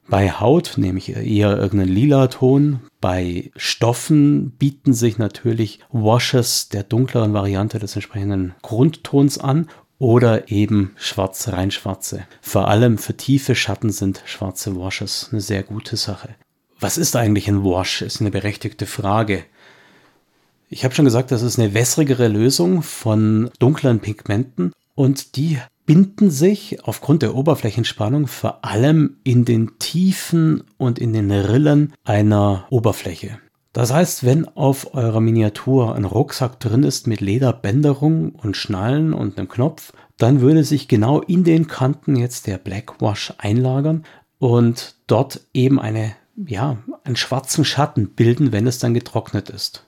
Bei 0.08 0.30
Haut 0.30 0.74
nehme 0.78 0.98
ich 0.98 1.14
eher 1.14 1.58
irgendeinen 1.58 1.94
lila 1.94 2.28
Ton. 2.28 2.80
Bei 3.00 3.50
Stoffen 3.56 4.52
bieten 4.52 4.94
sich 4.94 5.18
natürlich 5.18 5.80
Washes 5.90 6.70
der 6.70 6.82
dunkleren 6.82 7.34
Variante 7.34 7.78
des 7.78 7.94
entsprechenden 7.94 8.54
Grundtons 8.62 9.36
an 9.36 9.68
oder 9.98 10.50
eben 10.50 10.92
schwarz, 10.96 11.48
rein 11.48 11.70
schwarze. 11.70 12.26
Vor 12.40 12.68
allem 12.68 12.96
für 12.96 13.18
tiefe 13.18 13.54
Schatten 13.54 13.90
sind 13.90 14.22
schwarze 14.24 14.76
Washes 14.76 15.28
eine 15.30 15.42
sehr 15.42 15.62
gute 15.62 15.96
Sache. 15.96 16.30
Was 16.80 16.96
ist 16.96 17.14
eigentlich 17.14 17.48
ein 17.48 17.62
Wash? 17.62 18.00
Ist 18.00 18.20
eine 18.22 18.30
berechtigte 18.30 18.86
Frage. 18.86 19.44
Ich 20.70 20.84
habe 20.84 20.94
schon 20.94 21.04
gesagt, 21.04 21.32
das 21.32 21.42
ist 21.42 21.58
eine 21.58 21.74
wässrigere 21.74 22.28
Lösung 22.28 22.82
von 22.82 23.50
dunklen 23.58 24.00
Pigmenten 24.00 24.72
und 24.94 25.36
die 25.36 25.58
binden 25.88 26.30
sich 26.30 26.84
aufgrund 26.84 27.22
der 27.22 27.34
Oberflächenspannung 27.34 28.26
vor 28.26 28.62
allem 28.62 29.16
in 29.24 29.46
den 29.46 29.78
Tiefen 29.78 30.62
und 30.76 30.98
in 30.98 31.14
den 31.14 31.32
Rillen 31.32 31.94
einer 32.04 32.66
Oberfläche. 32.68 33.38
Das 33.72 33.90
heißt, 33.90 34.22
wenn 34.22 34.46
auf 34.48 34.92
eurer 34.92 35.22
Miniatur 35.22 35.94
ein 35.94 36.04
Rucksack 36.04 36.60
drin 36.60 36.82
ist 36.82 37.06
mit 37.06 37.22
Lederbänderung 37.22 38.32
und 38.32 38.54
Schnallen 38.54 39.14
und 39.14 39.38
einem 39.38 39.48
Knopf, 39.48 39.94
dann 40.18 40.42
würde 40.42 40.62
sich 40.62 40.88
genau 40.88 41.22
in 41.22 41.42
den 41.42 41.68
Kanten 41.68 42.16
jetzt 42.16 42.46
der 42.46 42.58
Blackwash 42.58 43.32
einlagern 43.38 44.04
und 44.38 44.94
dort 45.06 45.40
eben 45.54 45.80
eine 45.80 46.12
ja, 46.46 46.76
einen 47.02 47.16
schwarzen 47.16 47.64
Schatten 47.64 48.10
bilden, 48.10 48.52
wenn 48.52 48.66
es 48.66 48.78
dann 48.78 48.92
getrocknet 48.92 49.48
ist. 49.48 49.87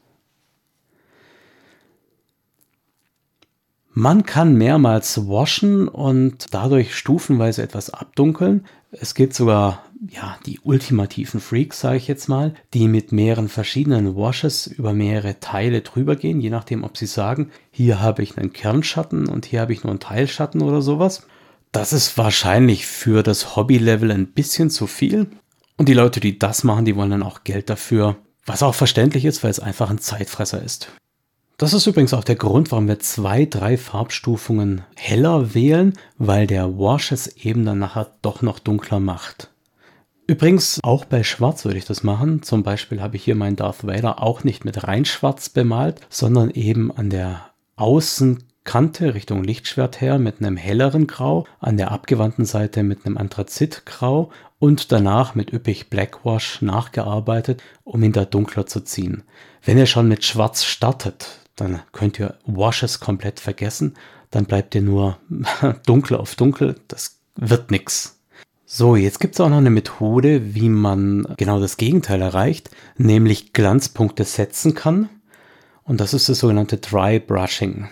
Man 4.00 4.24
kann 4.24 4.54
mehrmals 4.54 5.28
waschen 5.28 5.86
und 5.86 6.46
dadurch 6.52 6.94
stufenweise 6.94 7.62
etwas 7.62 7.90
abdunkeln. 7.90 8.64
Es 8.92 9.14
gibt 9.14 9.34
sogar 9.34 9.84
ja, 10.08 10.38
die 10.46 10.58
ultimativen 10.60 11.38
Freaks, 11.38 11.80
sage 11.80 11.98
ich 11.98 12.08
jetzt 12.08 12.26
mal, 12.26 12.54
die 12.72 12.88
mit 12.88 13.12
mehreren 13.12 13.50
verschiedenen 13.50 14.16
Washes 14.16 14.66
über 14.66 14.94
mehrere 14.94 15.38
Teile 15.40 15.82
drüber 15.82 16.16
gehen, 16.16 16.40
je 16.40 16.48
nachdem, 16.48 16.82
ob 16.82 16.96
sie 16.96 17.04
sagen, 17.04 17.50
hier 17.70 18.00
habe 18.00 18.22
ich 18.22 18.38
einen 18.38 18.54
Kernschatten 18.54 19.28
und 19.28 19.44
hier 19.44 19.60
habe 19.60 19.74
ich 19.74 19.84
nur 19.84 19.90
einen 19.90 20.00
Teilschatten 20.00 20.62
oder 20.62 20.80
sowas. 20.80 21.26
Das 21.70 21.92
ist 21.92 22.16
wahrscheinlich 22.16 22.86
für 22.86 23.22
das 23.22 23.54
Hobby-Level 23.54 24.10
ein 24.12 24.28
bisschen 24.28 24.70
zu 24.70 24.86
viel. 24.86 25.26
Und 25.76 25.90
die 25.90 25.94
Leute, 25.94 26.20
die 26.20 26.38
das 26.38 26.64
machen, 26.64 26.86
die 26.86 26.96
wollen 26.96 27.10
dann 27.10 27.22
auch 27.22 27.44
Geld 27.44 27.68
dafür, 27.68 28.16
was 28.46 28.62
auch 28.62 28.74
verständlich 28.74 29.26
ist, 29.26 29.44
weil 29.44 29.50
es 29.50 29.60
einfach 29.60 29.90
ein 29.90 29.98
Zeitfresser 29.98 30.62
ist. 30.62 30.90
Das 31.60 31.74
ist 31.74 31.86
übrigens 31.86 32.14
auch 32.14 32.24
der 32.24 32.36
Grund, 32.36 32.72
warum 32.72 32.88
wir 32.88 33.00
zwei, 33.00 33.44
drei 33.44 33.76
Farbstufungen 33.76 34.80
heller 34.96 35.52
wählen, 35.52 35.92
weil 36.16 36.46
der 36.46 36.78
Wash 36.78 37.12
es 37.12 37.36
eben 37.36 37.66
dann 37.66 37.78
nachher 37.78 38.14
doch 38.22 38.40
noch 38.40 38.60
dunkler 38.60 38.98
macht. 38.98 39.50
Übrigens, 40.26 40.80
auch 40.82 41.04
bei 41.04 41.22
Schwarz 41.22 41.66
würde 41.66 41.76
ich 41.76 41.84
das 41.84 42.02
machen. 42.02 42.42
Zum 42.42 42.62
Beispiel 42.62 43.02
habe 43.02 43.16
ich 43.16 43.24
hier 43.24 43.34
meinen 43.34 43.56
Darth 43.56 43.86
Vader 43.86 44.22
auch 44.22 44.42
nicht 44.42 44.64
mit 44.64 44.84
rein 44.84 45.04
schwarz 45.04 45.50
bemalt, 45.50 46.00
sondern 46.08 46.48
eben 46.48 46.90
an 46.90 47.10
der 47.10 47.50
Außenkante 47.76 49.12
Richtung 49.12 49.44
Lichtschwert 49.44 50.00
her 50.00 50.18
mit 50.18 50.40
einem 50.40 50.56
helleren 50.56 51.06
Grau, 51.06 51.46
an 51.58 51.76
der 51.76 51.90
abgewandten 51.90 52.46
Seite 52.46 52.82
mit 52.82 53.04
einem 53.04 53.18
Anthrazitgrau 53.18 54.30
und 54.58 54.92
danach 54.92 55.34
mit 55.34 55.52
üppig 55.52 55.90
Blackwash 55.90 56.62
nachgearbeitet, 56.62 57.62
um 57.84 58.02
ihn 58.02 58.12
da 58.12 58.24
dunkler 58.24 58.64
zu 58.64 58.80
ziehen. 58.80 59.24
Wenn 59.62 59.76
ihr 59.76 59.84
schon 59.84 60.08
mit 60.08 60.24
Schwarz 60.24 60.64
startet, 60.64 61.36
dann 61.56 61.80
könnt 61.92 62.18
ihr 62.18 62.36
Washes 62.46 63.00
komplett 63.00 63.40
vergessen. 63.40 63.94
Dann 64.30 64.44
bleibt 64.44 64.74
ihr 64.74 64.82
nur 64.82 65.18
dunkel 65.86 66.16
auf 66.16 66.34
dunkel. 66.34 66.76
Das 66.88 67.18
wird 67.36 67.70
nix. 67.70 68.18
So, 68.64 68.94
jetzt 68.94 69.18
gibt 69.18 69.34
es 69.34 69.40
auch 69.40 69.48
noch 69.48 69.56
eine 69.56 69.70
Methode, 69.70 70.54
wie 70.54 70.68
man 70.68 71.26
genau 71.36 71.58
das 71.58 71.76
Gegenteil 71.76 72.22
erreicht, 72.22 72.70
nämlich 72.96 73.52
Glanzpunkte 73.52 74.24
setzen 74.24 74.74
kann. 74.74 75.08
Und 75.82 76.00
das 76.00 76.14
ist 76.14 76.28
das 76.28 76.38
sogenannte 76.38 76.76
Dry 76.76 77.18
Brushing. 77.18 77.88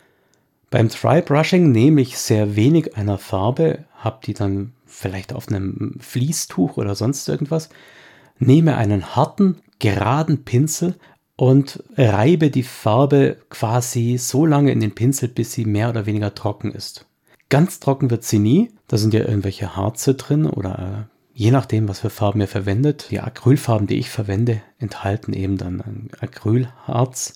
Beim 0.71 0.89
Dry 0.89 1.21
Brushing 1.21 1.73
nehme 1.73 2.01
ich 2.01 2.19
sehr 2.19 2.55
wenig 2.55 2.97
einer 2.97 3.19
Farbe, 3.19 3.87
habe 3.97 4.21
die 4.25 4.35
dann 4.35 4.73
vielleicht 4.87 5.33
auf 5.33 5.49
einem 5.49 5.97
Fließtuch 5.99 6.77
oder 6.77 6.95
sonst 6.95 7.29
irgendwas, 7.29 7.71
nehme 8.39 8.77
einen 8.77 9.17
harten, 9.17 9.61
geraden 9.81 10.45
Pinsel 10.45 10.95
und 11.39 11.85
reibe 11.97 12.51
die 12.51 12.65
Farbe 12.65 13.37
quasi 13.49 14.19
so 14.19 14.45
lange 14.45 14.73
in 14.73 14.81
den 14.81 14.97
Pinsel, 14.97 15.29
bis 15.29 15.53
sie 15.53 15.65
mehr 15.65 15.89
oder 15.89 16.05
weniger 16.05 16.35
trocken 16.35 16.73
ist. 16.73 17.07
Ganz 17.49 17.79
trocken 17.79 18.11
wird 18.11 18.25
sie 18.25 18.41
nie, 18.41 18.73
da 18.89 18.99
sind 18.99 19.15
ja 19.15 19.21
irgendwelche 19.21 19.77
Harze 19.77 20.15
drin 20.15 20.47
oder 20.47 21.07
äh, 21.09 21.17
je 21.33 21.53
nachdem, 21.53 21.89
was 21.89 22.01
für 22.01 22.11
Farben 22.11 22.41
ihr 22.41 22.49
verwendet. 22.49 23.07
Die 23.11 23.21
Acrylfarben, 23.21 23.87
die 23.87 23.99
ich 23.99 24.11
verwende, 24.11 24.61
enthalten 24.81 25.33
eben 25.33 25.59
dann 25.59 25.81
ein 25.81 26.11
Acrylharz. 26.21 27.35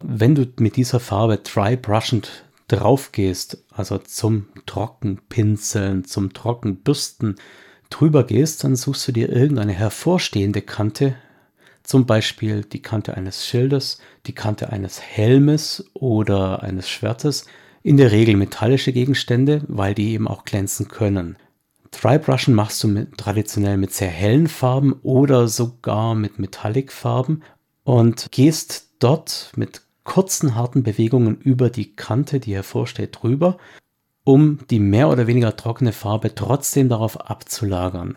Wenn 0.00 0.34
du 0.34 0.46
mit 0.58 0.76
dieser 0.76 1.00
Farbe 1.00 1.38
dry 1.38 1.78
brushend 1.78 2.44
drauf 2.68 3.10
gehst, 3.10 3.64
also 3.72 3.96
zum 3.96 4.48
Trockenpinseln, 4.66 6.04
zum 6.04 6.34
Trockenbürsten 6.34 7.36
drüber 7.88 8.24
gehst, 8.24 8.64
dann 8.64 8.76
suchst 8.76 9.08
du 9.08 9.12
dir 9.12 9.30
irgendeine 9.30 9.72
hervorstehende 9.72 10.60
Kante, 10.60 11.16
zum 11.82 12.06
Beispiel 12.06 12.62
die 12.62 12.82
Kante 12.82 13.16
eines 13.16 13.46
Schildes, 13.46 13.98
die 14.26 14.34
Kante 14.34 14.70
eines 14.70 15.00
Helmes 15.00 15.90
oder 15.94 16.62
eines 16.62 16.88
Schwertes, 16.88 17.46
in 17.82 17.96
der 17.96 18.12
Regel 18.12 18.36
metallische 18.36 18.92
Gegenstände, 18.92 19.62
weil 19.66 19.94
die 19.94 20.12
eben 20.12 20.28
auch 20.28 20.44
glänzen 20.44 20.88
können. 20.88 21.36
Drybrushen 21.90 22.54
machst 22.54 22.82
du 22.84 22.88
mit, 22.88 23.16
traditionell 23.18 23.76
mit 23.76 23.92
sehr 23.92 24.08
hellen 24.08 24.46
Farben 24.46 24.92
oder 25.02 25.48
sogar 25.48 26.14
mit 26.14 26.38
Metallic-Farben 26.38 27.42
und 27.84 28.30
gehst 28.30 28.90
dort 29.00 29.52
mit 29.56 29.82
kurzen, 30.04 30.54
harten 30.54 30.82
Bewegungen 30.82 31.36
über 31.40 31.70
die 31.70 31.94
Kante, 31.94 32.40
die 32.40 32.54
hervorsteht, 32.54 33.18
drüber, 33.20 33.58
um 34.24 34.58
die 34.70 34.80
mehr 34.80 35.08
oder 35.08 35.26
weniger 35.26 35.56
trockene 35.56 35.92
Farbe 35.92 36.34
trotzdem 36.34 36.88
darauf 36.88 37.20
abzulagern. 37.28 38.16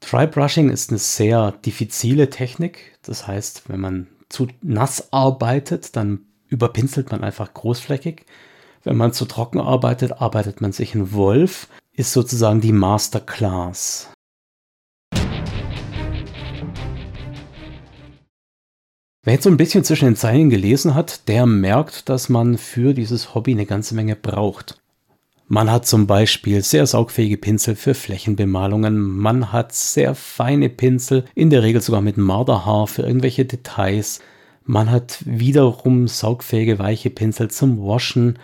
Dry 0.00 0.26
Brushing 0.26 0.70
ist 0.70 0.90
eine 0.90 0.98
sehr 0.98 1.52
diffizile 1.52 2.30
Technik. 2.30 2.98
Das 3.02 3.26
heißt, 3.26 3.68
wenn 3.68 3.80
man 3.80 4.06
zu 4.28 4.48
nass 4.62 5.12
arbeitet, 5.12 5.96
dann 5.96 6.20
überpinselt 6.48 7.10
man 7.10 7.24
einfach 7.24 7.52
großflächig. 7.52 8.24
Wenn 8.84 8.96
man 8.96 9.12
zu 9.12 9.24
trocken 9.24 9.60
arbeitet, 9.60 10.20
arbeitet 10.20 10.60
man 10.60 10.72
sich 10.72 10.94
in 10.94 11.12
Wolf, 11.12 11.68
ist 11.92 12.12
sozusagen 12.12 12.60
die 12.60 12.72
Masterclass. 12.72 14.10
Wer 19.24 19.34
jetzt 19.34 19.44
so 19.44 19.50
ein 19.50 19.58
bisschen 19.58 19.84
zwischen 19.84 20.06
den 20.06 20.16
Zeilen 20.16 20.48
gelesen 20.48 20.94
hat, 20.94 21.28
der 21.28 21.44
merkt, 21.44 22.08
dass 22.08 22.30
man 22.30 22.56
für 22.56 22.94
dieses 22.94 23.34
Hobby 23.34 23.50
eine 23.50 23.66
ganze 23.66 23.94
Menge 23.94 24.16
braucht. 24.16 24.80
Man 25.50 25.70
hat 25.72 25.86
zum 25.86 26.06
Beispiel 26.06 26.62
sehr 26.62 26.84
saugfähige 26.84 27.38
Pinsel 27.38 27.74
für 27.74 27.94
Flächenbemalungen, 27.94 28.98
man 28.98 29.50
hat 29.50 29.72
sehr 29.72 30.14
feine 30.14 30.68
Pinsel, 30.68 31.24
in 31.34 31.48
der 31.48 31.62
Regel 31.62 31.80
sogar 31.80 32.02
mit 32.02 32.18
Marderhaar 32.18 32.86
für 32.86 33.00
irgendwelche 33.00 33.46
Details, 33.46 34.20
man 34.66 34.90
hat 34.90 35.22
wiederum 35.24 36.06
saugfähige 36.06 36.78
weiche 36.78 37.08
Pinsel 37.08 37.50
zum 37.50 37.78
Waschen, 37.78 38.38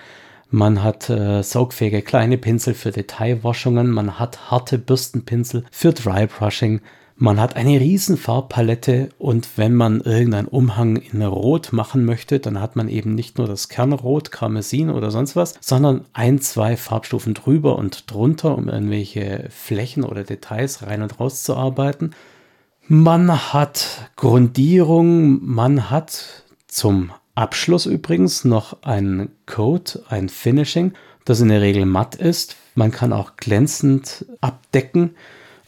man 0.49 0.82
hat 0.82 1.11
äh, 1.11 1.42
saugfähige 1.42 2.00
kleine 2.00 2.38
Pinsel 2.38 2.73
für 2.73 2.90
Detailwaschungen, 2.90 3.90
man 3.90 4.18
hat 4.18 4.50
harte 4.50 4.78
Bürstenpinsel 4.78 5.64
für 5.70 5.92
Dry 5.92 6.26
Brushing, 6.26 6.80
man 7.16 7.40
hat 7.40 7.54
eine 7.54 7.78
riesen 7.78 8.16
Farbpalette 8.16 9.11
und 9.18 9.56
wenn 9.56 9.75
man 9.75 10.00
irgendeinen 10.00 10.49
Umhang 10.49 10.97
in 10.97 11.23
Rot 11.23 11.73
machen 11.73 12.04
möchte, 12.04 12.40
dann 12.40 12.61
hat 12.61 12.75
man 12.75 12.88
eben 12.88 13.14
nicht 13.14 13.38
nur 13.38 13.47
das 13.47 13.68
Kernrot, 13.68 14.33
Karmesin 14.33 14.90
oder 14.90 15.12
sonst 15.12 15.37
was, 15.37 15.54
sondern 15.61 16.04
ein, 16.12 16.40
zwei 16.40 16.76
Farbstufen 16.76 17.35
drüber 17.35 17.76
und 17.76 18.11
drunter, 18.12 18.59
um 18.59 18.68
irgendwelche 18.68 19.49
Flächen 19.50 20.02
oder 20.02 20.25
Details 20.25 20.83
rein 20.83 21.02
und 21.02 21.21
raus 21.21 21.44
zu 21.44 21.54
arbeiten. 21.54 22.11
Man 22.88 23.52
hat 23.52 24.11
Grundierung, 24.16 25.38
man 25.44 25.90
hat 25.90 26.44
zum 26.66 27.12
Abschluss 27.37 27.87
übrigens 27.87 28.44
noch 28.44 28.83
ein 28.83 29.30
Coat, 29.47 30.00
ein 30.09 30.28
Finishing, 30.28 30.92
das 31.25 31.40
in 31.40 31.49
der 31.49 31.61
Regel 31.61 31.87
matt 31.87 32.16
ist. 32.16 32.56
Man 32.75 32.90
kann 32.90 33.12
auch 33.12 33.37
glänzend 33.37 34.26
abdecken 34.40 35.14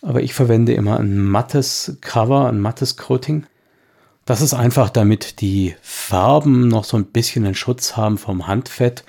aber 0.03 0.23
ich 0.23 0.35
verwende 0.35 0.75
immer 0.75 0.99
ein 0.99 1.19
mattes 1.19 1.99
Cover, 2.00 2.49
ein 2.49 2.61
mattes 2.61 2.97
Coating. 2.97 3.47
Das 4.25 4.41
ist 4.41 4.55
einfach, 4.55 4.91
damit 4.91 5.41
die 5.41 5.75
Farben 5.83 6.69
noch 6.69 6.85
so 6.85 6.97
ein 6.97 7.07
bisschen 7.07 7.45
einen 7.45 7.55
Schutz 7.55 7.97
haben 7.97 8.19
vom 8.19 8.47
Handfett. 8.47 9.05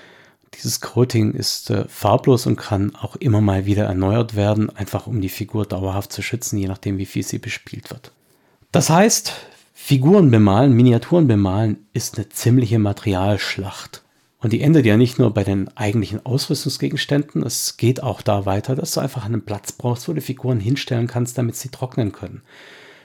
Dieses 0.54 0.80
Coating 0.80 1.32
ist 1.32 1.70
äh, 1.70 1.84
farblos 1.88 2.46
und 2.46 2.56
kann 2.56 2.94
auch 2.94 3.16
immer 3.16 3.40
mal 3.40 3.66
wieder 3.66 3.84
erneuert 3.84 4.34
werden, 4.34 4.74
einfach 4.74 5.06
um 5.06 5.20
die 5.20 5.28
Figur 5.28 5.66
dauerhaft 5.66 6.12
zu 6.12 6.22
schützen, 6.22 6.58
je 6.58 6.68
nachdem, 6.68 6.98
wie 6.98 7.06
viel 7.06 7.22
sie 7.22 7.38
bespielt 7.38 7.90
wird. 7.90 8.12
Das 8.72 8.90
heißt, 8.90 9.32
Figuren 9.74 10.30
bemalen, 10.30 10.72
Miniaturen 10.72 11.26
bemalen 11.26 11.86
ist 11.92 12.16
eine 12.16 12.28
ziemliche 12.28 12.78
Materialschlacht. 12.78 14.02
Und 14.40 14.52
die 14.52 14.60
endet 14.60 14.86
ja 14.86 14.96
nicht 14.96 15.18
nur 15.18 15.34
bei 15.34 15.42
den 15.42 15.68
eigentlichen 15.76 16.24
Ausrüstungsgegenständen, 16.24 17.42
es 17.42 17.76
geht 17.76 18.02
auch 18.02 18.22
da 18.22 18.46
weiter, 18.46 18.76
dass 18.76 18.92
du 18.92 19.00
einfach 19.00 19.24
einen 19.24 19.44
Platz 19.44 19.72
brauchst, 19.72 20.08
wo 20.08 20.12
du 20.12 20.20
Figuren 20.20 20.60
hinstellen 20.60 21.08
kannst, 21.08 21.38
damit 21.38 21.56
sie 21.56 21.70
trocknen 21.70 22.12
können. 22.12 22.42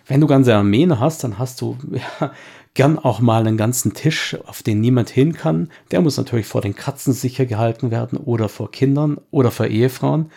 Wenn 0.06 0.22
du 0.22 0.28
ganze 0.28 0.54
Armeen 0.54 1.00
hast, 1.00 1.24
dann 1.24 1.40
hast 1.40 1.62
du 1.62 1.78
ja, 2.20 2.34
gern 2.76 3.00
auch 3.00 3.20
mal 3.20 3.48
einen 3.48 3.58
ganzen 3.58 3.94
Tisch, 3.94 4.38
auf 4.46 4.62
den 4.62 4.80
niemand 4.82 5.10
hin 5.10 5.34
kann. 5.34 5.70
Der 5.92 6.02
muss 6.02 6.18
natürlich 6.18 6.46
vor 6.46 6.62
den 6.62 6.76
Katzen 6.76 7.14
sicher 7.14 7.46
gehalten 7.46 7.90
werden 7.90 8.18
oder 8.18 8.48
vor 8.48 8.70
Kindern 8.72 9.20
oder 9.32 9.50
vor 9.50 9.68
Ehefrauen. 9.68 10.30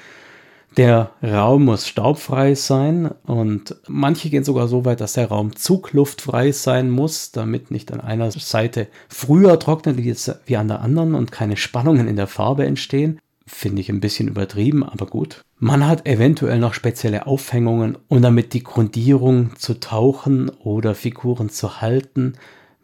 Der 0.76 1.12
Raum 1.23 1.64
muss 1.64 1.88
staubfrei 1.88 2.54
sein 2.54 3.11
und 3.25 3.76
manche 3.88 4.28
gehen 4.28 4.44
sogar 4.44 4.68
so 4.68 4.85
weit, 4.85 5.00
dass 5.00 5.14
der 5.14 5.28
Raum 5.28 5.56
zugluftfrei 5.56 6.52
sein 6.52 6.90
muss, 6.90 7.32
damit 7.32 7.70
nicht 7.70 7.92
an 7.92 8.00
einer 8.00 8.30
Seite 8.30 8.88
früher 9.08 9.58
trocknet 9.58 9.96
wie 9.96 10.56
an 10.56 10.68
der 10.68 10.80
anderen 10.82 11.14
und 11.14 11.32
keine 11.32 11.56
Spannungen 11.56 12.08
in 12.08 12.16
der 12.16 12.26
Farbe 12.26 12.66
entstehen. 12.66 13.18
Finde 13.46 13.80
ich 13.80 13.88
ein 13.88 14.00
bisschen 14.00 14.28
übertrieben, 14.28 14.82
aber 14.82 15.06
gut. 15.06 15.42
Man 15.58 15.87
hat 15.87 16.06
eventuell 16.06 16.58
noch 16.58 16.75
spezielle 16.75 17.26
Aufhängungen, 17.26 17.96
um 18.08 18.20
damit 18.20 18.52
die 18.52 18.64
Grundierung 18.64 19.56
zu 19.56 19.80
tauchen 19.80 20.50
oder 20.50 20.94
Figuren 20.94 21.49
zu 21.49 21.80
halten. 21.80 22.35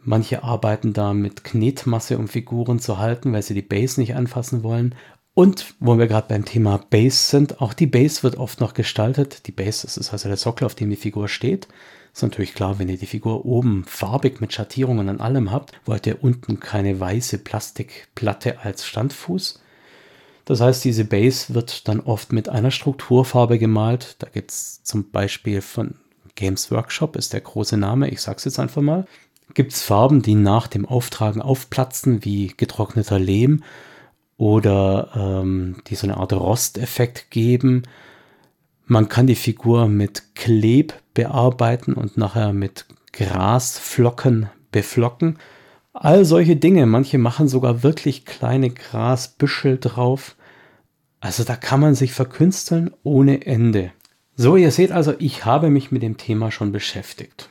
Manche 0.04 0.44
arbeiten 0.44 0.92
da 0.92 1.12
mit 1.14 1.44
Knetmasse, 1.44 2.16
um 2.16 2.28
Figuren 2.28 2.78
zu 2.78 2.98
halten, 2.98 3.32
weil 3.32 3.42
sie 3.42 3.54
die 3.54 3.62
Base 3.62 4.00
nicht 4.00 4.14
anfassen 4.14 4.62
wollen. 4.62 4.94
Und 5.34 5.74
wo 5.80 5.98
wir 5.98 6.08
gerade 6.08 6.28
beim 6.28 6.44
Thema 6.44 6.78
Base 6.90 7.16
sind, 7.16 7.60
auch 7.62 7.72
die 7.72 7.86
Base 7.86 8.22
wird 8.22 8.36
oft 8.36 8.60
noch 8.60 8.74
gestaltet. 8.74 9.46
Die 9.46 9.52
Base, 9.52 9.86
ist 9.86 10.12
also 10.12 10.28
der 10.28 10.36
Sockel, 10.36 10.66
auf 10.66 10.74
dem 10.74 10.90
die 10.90 10.96
Figur 10.96 11.28
steht. 11.28 11.68
Ist 12.12 12.22
natürlich 12.22 12.54
klar, 12.54 12.78
wenn 12.78 12.90
ihr 12.90 12.98
die 12.98 13.06
Figur 13.06 13.46
oben 13.46 13.84
farbig 13.86 14.42
mit 14.42 14.52
Schattierungen 14.52 15.08
an 15.08 15.20
allem 15.20 15.50
habt, 15.50 15.72
wollt 15.86 16.06
ihr 16.06 16.22
unten 16.22 16.60
keine 16.60 17.00
weiße 17.00 17.38
Plastikplatte 17.38 18.60
als 18.60 18.86
Standfuß. 18.86 19.60
Das 20.44 20.60
heißt, 20.60 20.84
diese 20.84 21.06
Base 21.06 21.54
wird 21.54 21.88
dann 21.88 22.00
oft 22.00 22.32
mit 22.32 22.50
einer 22.50 22.70
Strukturfarbe 22.70 23.58
gemalt. 23.58 24.16
Da 24.18 24.28
gibt 24.28 24.50
es 24.50 24.82
zum 24.82 25.10
Beispiel 25.10 25.62
von 25.62 25.94
Games 26.34 26.70
Workshop, 26.70 27.16
ist 27.16 27.32
der 27.32 27.40
große 27.40 27.78
Name, 27.78 28.10
ich 28.10 28.20
sag's 28.20 28.44
jetzt 28.44 28.58
einfach 28.58 28.82
mal. 28.82 29.06
Gibt 29.54 29.72
es 29.72 29.82
Farben, 29.82 30.20
die 30.20 30.34
nach 30.34 30.66
dem 30.66 30.84
Auftragen 30.84 31.40
aufplatzen, 31.40 32.24
wie 32.24 32.52
getrockneter 32.54 33.18
Lehm 33.18 33.62
oder 34.42 35.10
ähm, 35.14 35.76
die 35.86 35.94
so 35.94 36.04
eine 36.04 36.16
Art 36.16 36.32
Rosteffekt 36.32 37.30
geben. 37.30 37.84
Man 38.86 39.08
kann 39.08 39.28
die 39.28 39.36
Figur 39.36 39.86
mit 39.86 40.34
Kleb 40.34 40.94
bearbeiten 41.14 41.92
und 41.92 42.16
nachher 42.16 42.52
mit 42.52 42.86
Grasflocken 43.12 44.48
beflocken. 44.72 45.38
All 45.92 46.24
solche 46.24 46.56
Dinge. 46.56 46.86
Manche 46.86 47.18
machen 47.18 47.46
sogar 47.46 47.84
wirklich 47.84 48.26
kleine 48.26 48.70
Grasbüschel 48.70 49.78
drauf. 49.78 50.34
Also 51.20 51.44
da 51.44 51.54
kann 51.54 51.78
man 51.78 51.94
sich 51.94 52.12
verkünsteln 52.12 52.90
ohne 53.04 53.46
Ende. 53.46 53.92
So, 54.34 54.56
ihr 54.56 54.72
seht 54.72 54.90
also, 54.90 55.14
ich 55.20 55.44
habe 55.44 55.70
mich 55.70 55.92
mit 55.92 56.02
dem 56.02 56.16
Thema 56.16 56.50
schon 56.50 56.72
beschäftigt. 56.72 57.48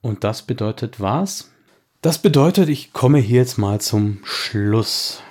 Und 0.00 0.24
das 0.24 0.42
bedeutet 0.42 0.98
was? 0.98 1.52
Das 2.00 2.18
bedeutet, 2.18 2.68
ich 2.68 2.92
komme 2.92 3.18
hier 3.18 3.38
jetzt 3.38 3.58
mal 3.58 3.80
zum 3.80 4.18
Schluss. 4.24 5.22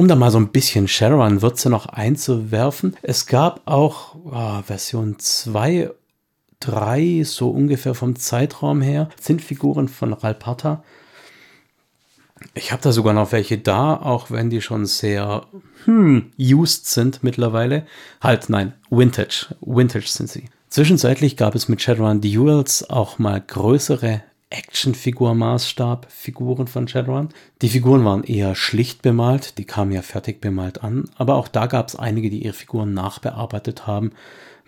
Um 0.00 0.08
da 0.08 0.16
mal 0.16 0.30
so 0.30 0.38
ein 0.38 0.48
bisschen 0.48 0.88
Shadowrun-Würze 0.88 1.68
noch 1.68 1.84
einzuwerfen, 1.84 2.96
es 3.02 3.26
gab 3.26 3.60
auch 3.66 4.14
oh, 4.24 4.62
Version 4.62 5.18
2, 5.18 5.90
3, 6.58 7.22
so 7.22 7.50
ungefähr 7.50 7.94
vom 7.94 8.16
Zeitraum 8.16 8.80
her, 8.80 9.10
sind 9.20 9.42
Figuren 9.42 9.88
von 9.88 10.14
Ralpata. 10.14 10.82
Ich 12.54 12.72
habe 12.72 12.80
da 12.80 12.92
sogar 12.92 13.12
noch 13.12 13.32
welche 13.32 13.58
da, 13.58 13.94
auch 13.94 14.30
wenn 14.30 14.48
die 14.48 14.62
schon 14.62 14.86
sehr 14.86 15.44
hm, 15.84 16.32
used 16.38 16.86
sind 16.86 17.22
mittlerweile. 17.22 17.84
Halt, 18.22 18.48
nein, 18.48 18.72
Vintage. 18.88 19.54
Vintage 19.60 20.08
sind 20.08 20.30
sie. 20.30 20.48
Zwischenzeitlich 20.70 21.36
gab 21.36 21.54
es 21.54 21.68
mit 21.68 21.82
Shadowrun 21.82 22.22
Duels 22.22 22.88
auch 22.88 23.18
mal 23.18 23.38
größere 23.38 24.22
Actionfigur-Maßstab 24.50 26.06
Figuren 26.08 26.66
von 26.66 26.88
Shadowrun. 26.88 27.30
Die 27.62 27.68
Figuren 27.68 28.04
waren 28.04 28.24
eher 28.24 28.54
schlicht 28.54 29.02
bemalt, 29.02 29.58
die 29.58 29.64
kamen 29.64 29.92
ja 29.92 30.02
fertig 30.02 30.40
bemalt 30.40 30.82
an, 30.82 31.08
aber 31.16 31.36
auch 31.36 31.48
da 31.48 31.66
gab 31.66 31.88
es 31.88 31.96
einige, 31.96 32.30
die 32.30 32.44
ihre 32.44 32.54
Figuren 32.54 32.92
nachbearbeitet 32.92 33.86
haben 33.86 34.12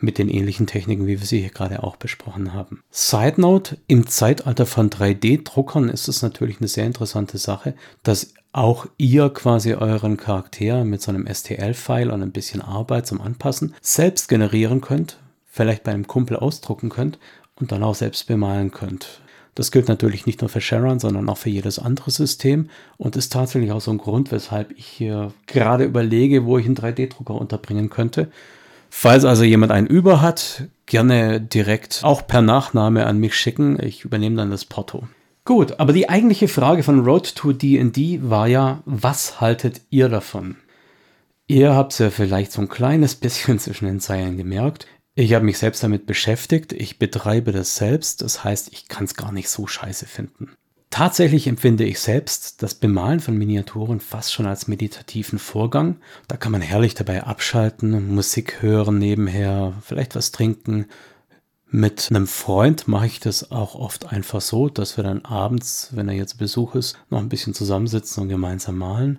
mit 0.03 0.19
den 0.19 0.29
ähnlichen 0.29 0.67
Techniken, 0.67 1.07
wie 1.07 1.21
wir 1.21 1.27
sie 1.27 1.41
hier 1.41 1.51
gerade 1.51 1.83
auch 1.83 1.97
besprochen 1.97 2.53
haben. 2.53 2.83
Side 2.91 3.41
Note, 3.41 3.79
im 3.87 4.07
Zeitalter 4.07 4.67
von 4.67 4.91
3D-Druckern 4.91 5.89
ist 5.89 6.09
es 6.09 6.23
natürlich 6.23 6.59
eine 6.61 6.69
sehr 6.69 6.87
interessante 6.87 7.39
Sache, 7.39 7.75
dass 8.03 8.35
auch 8.53 8.87
ihr 8.99 9.31
quasi 9.31 9.75
euren 9.75 10.17
Charakter 10.17 10.85
mit 10.85 11.01
so 11.01 11.11
einem 11.11 11.27
STL-File 11.27 12.11
und 12.11 12.23
ein 12.23 12.33
bisschen 12.33 12.61
Arbeit 12.61 13.07
zum 13.07 13.21
Anpassen 13.21 13.75
selbst 13.81 14.29
generieren 14.29 14.81
könnt, 14.81 15.19
vielleicht 15.47 15.85
bei 15.85 15.93
einem 15.93 16.07
Kumpel 16.07 16.37
ausdrucken 16.37 16.91
könnt 16.91 17.19
und 17.55 17.73
dann 17.73 17.83
auch 17.83 17.95
selbst 17.95 18.27
bemalen 18.27 18.71
könnt. 18.71 19.22
Das 19.55 19.71
gilt 19.71 19.89
natürlich 19.89 20.25
nicht 20.27 20.41
nur 20.41 20.49
für 20.49 20.63
Sharon, 20.63 20.99
sondern 20.99 21.29
auch 21.29 21.37
für 21.37 21.51
jedes 21.51 21.79
andere 21.79 22.11
System 22.11 22.71
und 22.97 23.17
ist 23.17 23.33
tatsächlich 23.33 23.73
auch 23.73 23.83
so 23.83 23.91
ein 23.91 23.99
Grund, 23.99 24.33
weshalb 24.33 24.73
ich 24.73 24.87
hier 24.87 25.33
gerade 25.47 25.85
überlege, 25.85 26.47
wo 26.47 26.57
ich 26.57 26.65
einen 26.65 26.77
3D-Drucker 26.77 27.35
unterbringen 27.35 27.91
könnte. 27.91 28.31
Falls 28.89 29.25
also 29.25 29.43
jemand 29.43 29.73
einen 29.73 29.87
über 29.87 30.21
hat, 30.21 30.65
gerne 30.87 31.41
direkt 31.41 32.01
auch 32.03 32.27
per 32.27 32.43
Nachname 32.43 33.07
an 33.07 33.19
mich 33.19 33.35
schicken. 33.35 33.79
Ich 33.83 34.05
übernehme 34.05 34.37
dann 34.37 34.51
das 34.51 34.65
Porto. 34.65 35.05
Gut, 35.45 35.81
aber 35.81 35.93
die 35.93 36.09
eigentliche 36.09 36.47
Frage 36.47 36.83
von 36.83 37.01
Road 37.01 37.35
to 37.35 37.53
D&D 37.53 38.21
war 38.23 38.47
ja, 38.47 38.83
was 38.85 39.41
haltet 39.41 39.81
ihr 39.91 40.09
davon? 40.09 40.57
Ihr 41.49 41.75
habt 41.75 41.93
es 41.93 41.99
ja 41.99 42.11
vielleicht 42.11 42.53
so 42.53 42.63
ein 42.63 42.69
kleines 42.69 43.15
bisschen 43.17 43.59
zwischen 43.59 43.87
den 43.87 44.01
Zeilen 44.01 44.37
gemerkt. 44.37 44.87
Ich 45.15 45.35
habe 45.35 45.45
mich 45.45 45.59
selbst 45.59 45.83
damit 45.83 46.07
beschäftigt, 46.07 46.73
ich 46.73 46.99
betreibe 46.99 47.53
das 47.53 47.77
selbst, 47.77 48.23
das 48.23 48.45
heißt, 48.45 48.73
ich 48.73 48.89
kann 48.89 49.05
es 49.05 49.15
gar 49.15 49.31
nicht 49.31 49.51
so 49.51 49.67
scheiße 49.67 50.07
finden. 50.07 50.53
Tatsächlich 50.89 51.47
empfinde 51.47 51.85
ich 51.85 52.01
selbst 52.01 52.63
das 52.63 52.75
Bemalen 52.75 53.21
von 53.21 53.37
Miniaturen 53.37 54.01
fast 54.01 54.33
schon 54.33 54.47
als 54.47 54.69
meditativen 54.69 55.39
Vorgang. 55.39 55.97
Da 56.29 56.37
kann 56.37 56.53
man 56.53 56.61
herrlich 56.63 56.95
dabei 56.95 57.25
abschalten, 57.25 58.15
Musik 58.15 58.63
hören 58.63 58.99
nebenher, 58.99 59.75
vielleicht 59.83 60.15
was 60.15 60.33
trinken. 60.33 60.87
Mit 61.71 62.09
einem 62.11 62.27
Freund 62.27 62.89
mache 62.89 63.07
ich 63.07 63.21
das 63.21 63.51
auch 63.51 63.75
oft 63.75 64.13
einfach 64.13 64.43
so, 64.43 64.69
dass 64.69 64.97
wir 64.97 65.05
dann 65.05 65.25
abends, 65.25 65.89
wenn 65.93 66.09
er 66.09 66.15
jetzt 66.15 66.37
Besuch 66.37 66.75
ist, 66.75 66.99
noch 67.09 67.21
ein 67.21 67.31
bisschen 67.31 67.55
zusammensitzen 67.55 68.23
und 68.23 68.29
gemeinsam 68.29 68.77
malen. 68.77 69.19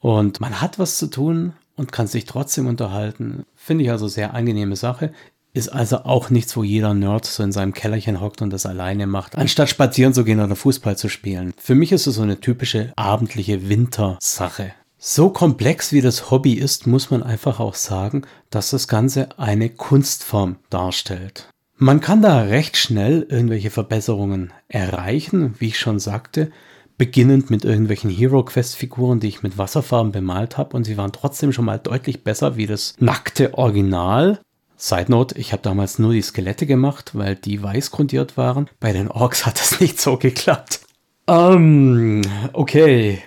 Und 0.00 0.40
man 0.40 0.60
hat 0.60 0.78
was 0.78 0.96
zu 0.96 1.08
tun 1.08 1.52
und 1.78 1.92
kann 1.92 2.06
sich 2.06 2.24
trotzdem 2.24 2.66
unterhalten. 2.66 3.44
Finde 3.54 3.84
ich 3.84 3.90
also 3.90 4.08
sehr 4.08 4.34
angenehme 4.34 4.76
Sache. 4.76 5.12
Ist 5.54 5.68
also 5.70 6.04
auch 6.04 6.28
nichts, 6.30 6.56
wo 6.56 6.62
jeder 6.62 6.92
Nerd 6.92 7.24
so 7.24 7.42
in 7.42 7.52
seinem 7.52 7.72
Kellerchen 7.72 8.20
hockt 8.20 8.42
und 8.42 8.50
das 8.50 8.66
alleine 8.66 9.06
macht, 9.06 9.36
anstatt 9.36 9.70
spazieren 9.70 10.12
zu 10.12 10.24
gehen 10.24 10.40
oder 10.40 10.54
Fußball 10.54 10.96
zu 10.96 11.08
spielen. 11.08 11.54
Für 11.56 11.74
mich 11.74 11.92
ist 11.92 12.06
es 12.06 12.16
so 12.16 12.22
eine 12.22 12.40
typische 12.40 12.92
abendliche 12.96 13.68
Wintersache. 13.68 14.72
So 14.98 15.30
komplex 15.30 15.92
wie 15.92 16.00
das 16.00 16.30
Hobby 16.30 16.54
ist, 16.54 16.86
muss 16.86 17.10
man 17.10 17.22
einfach 17.22 17.60
auch 17.60 17.76
sagen, 17.76 18.22
dass 18.50 18.70
das 18.70 18.88
Ganze 18.88 19.28
eine 19.38 19.70
Kunstform 19.70 20.56
darstellt. 20.70 21.48
Man 21.76 22.00
kann 22.00 22.20
da 22.20 22.40
recht 22.40 22.76
schnell 22.76 23.24
irgendwelche 23.28 23.70
Verbesserungen 23.70 24.52
erreichen, 24.66 25.54
wie 25.60 25.68
ich 25.68 25.78
schon 25.78 26.00
sagte 26.00 26.50
beginnend 26.98 27.48
mit 27.50 27.64
irgendwelchen 27.64 28.10
Hero 28.10 28.42
Quest 28.42 28.76
Figuren, 28.76 29.20
die 29.20 29.28
ich 29.28 29.42
mit 29.42 29.56
Wasserfarben 29.56 30.12
bemalt 30.12 30.58
habe 30.58 30.76
und 30.76 30.84
sie 30.84 30.96
waren 30.96 31.12
trotzdem 31.12 31.52
schon 31.52 31.64
mal 31.64 31.78
deutlich 31.78 32.24
besser 32.24 32.56
wie 32.56 32.66
das 32.66 32.94
nackte 32.98 33.54
Original. 33.54 34.40
Side 34.76 35.06
Note, 35.08 35.38
ich 35.38 35.52
habe 35.52 35.62
damals 35.62 35.98
nur 35.98 36.12
die 36.12 36.22
Skelette 36.22 36.66
gemacht, 36.66 37.12
weil 37.14 37.34
die 37.34 37.62
weiß 37.62 37.90
grundiert 37.90 38.36
waren. 38.36 38.68
Bei 38.78 38.92
den 38.92 39.08
Orks 39.08 39.46
hat 39.46 39.58
das 39.58 39.80
nicht 39.80 40.00
so 40.00 40.18
geklappt. 40.18 40.80
Ähm, 41.26 42.22
um, 42.24 42.50
okay. 42.52 43.22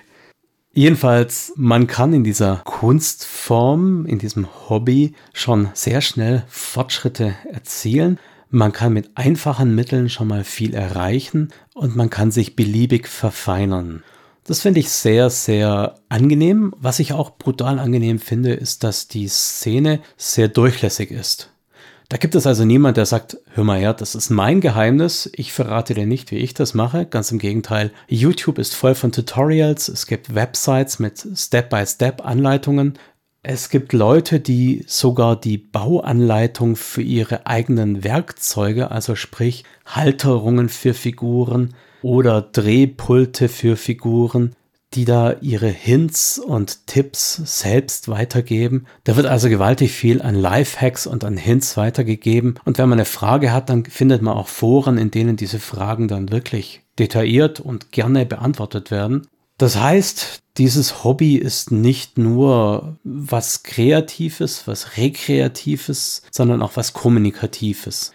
Jedenfalls, 0.73 1.51
man 1.57 1.87
kann 1.87 2.13
in 2.13 2.23
dieser 2.23 2.61
Kunstform, 2.63 4.05
in 4.05 4.19
diesem 4.19 4.47
Hobby 4.69 5.13
schon 5.33 5.69
sehr 5.73 5.99
schnell 5.99 6.45
Fortschritte 6.47 7.35
erzielen. 7.51 8.19
Man 8.53 8.73
kann 8.73 8.91
mit 8.91 9.11
einfachen 9.15 9.73
Mitteln 9.75 10.09
schon 10.09 10.27
mal 10.27 10.43
viel 10.43 10.73
erreichen 10.73 11.53
und 11.73 11.95
man 11.95 12.09
kann 12.09 12.31
sich 12.31 12.57
beliebig 12.57 13.07
verfeinern. 13.07 14.03
Das 14.43 14.59
finde 14.59 14.81
ich 14.81 14.89
sehr, 14.89 15.29
sehr 15.29 15.95
angenehm. 16.09 16.73
Was 16.77 16.99
ich 16.99 17.13
auch 17.13 17.37
brutal 17.37 17.79
angenehm 17.79 18.19
finde, 18.19 18.51
ist, 18.53 18.83
dass 18.83 19.07
die 19.07 19.29
Szene 19.29 20.01
sehr 20.17 20.49
durchlässig 20.49 21.11
ist. 21.11 21.49
Da 22.09 22.17
gibt 22.17 22.35
es 22.35 22.45
also 22.45 22.65
niemand, 22.65 22.97
der 22.97 23.05
sagt, 23.05 23.37
hör 23.53 23.63
mal 23.63 23.79
her, 23.79 23.93
das 23.93 24.15
ist 24.15 24.29
mein 24.29 24.59
Geheimnis, 24.59 25.29
ich 25.33 25.53
verrate 25.53 25.93
dir 25.93 26.05
nicht, 26.05 26.29
wie 26.31 26.39
ich 26.39 26.53
das 26.53 26.73
mache. 26.73 27.05
Ganz 27.05 27.31
im 27.31 27.39
Gegenteil, 27.39 27.93
YouTube 28.09 28.59
ist 28.59 28.75
voll 28.75 28.95
von 28.95 29.13
Tutorials, 29.13 29.87
es 29.87 30.07
gibt 30.07 30.35
Websites 30.35 30.99
mit 30.99 31.25
Step-by-Step-Anleitungen. 31.33 32.99
Es 33.43 33.69
gibt 33.69 33.91
Leute, 33.91 34.39
die 34.39 34.83
sogar 34.85 35.39
die 35.39 35.57
Bauanleitung 35.57 36.75
für 36.75 37.01
ihre 37.01 37.47
eigenen 37.47 38.03
Werkzeuge, 38.03 38.91
also 38.91 39.15
sprich 39.15 39.63
Halterungen 39.83 40.69
für 40.69 40.93
Figuren 40.93 41.73
oder 42.03 42.43
Drehpulte 42.43 43.49
für 43.49 43.77
Figuren, 43.77 44.55
die 44.93 45.05
da 45.05 45.37
ihre 45.41 45.69
Hints 45.69 46.37
und 46.37 46.85
Tipps 46.85 47.41
selbst 47.45 48.09
weitergeben. 48.09 48.85
Da 49.05 49.15
wird 49.15 49.25
also 49.25 49.49
gewaltig 49.49 49.91
viel 49.91 50.21
an 50.21 50.35
Lifehacks 50.35 51.07
und 51.07 51.23
an 51.23 51.37
Hints 51.37 51.77
weitergegeben. 51.77 52.59
Und 52.65 52.77
wenn 52.77 52.89
man 52.89 52.99
eine 52.99 53.05
Frage 53.05 53.51
hat, 53.51 53.69
dann 53.71 53.85
findet 53.85 54.21
man 54.21 54.37
auch 54.37 54.49
Foren, 54.49 54.99
in 54.99 55.09
denen 55.09 55.35
diese 55.35 55.59
Fragen 55.59 56.07
dann 56.07 56.29
wirklich 56.31 56.83
detailliert 56.99 57.59
und 57.59 57.91
gerne 57.91 58.27
beantwortet 58.27 58.91
werden. 58.91 59.27
Das 59.61 59.79
heißt, 59.79 60.39
dieses 60.57 61.03
Hobby 61.03 61.35
ist 61.35 61.69
nicht 61.71 62.17
nur 62.17 62.97
was 63.03 63.61
Kreatives, 63.61 64.65
was 64.65 64.97
Rekreatives, 64.97 66.23
sondern 66.31 66.63
auch 66.63 66.77
was 66.77 66.93
Kommunikatives. 66.93 68.11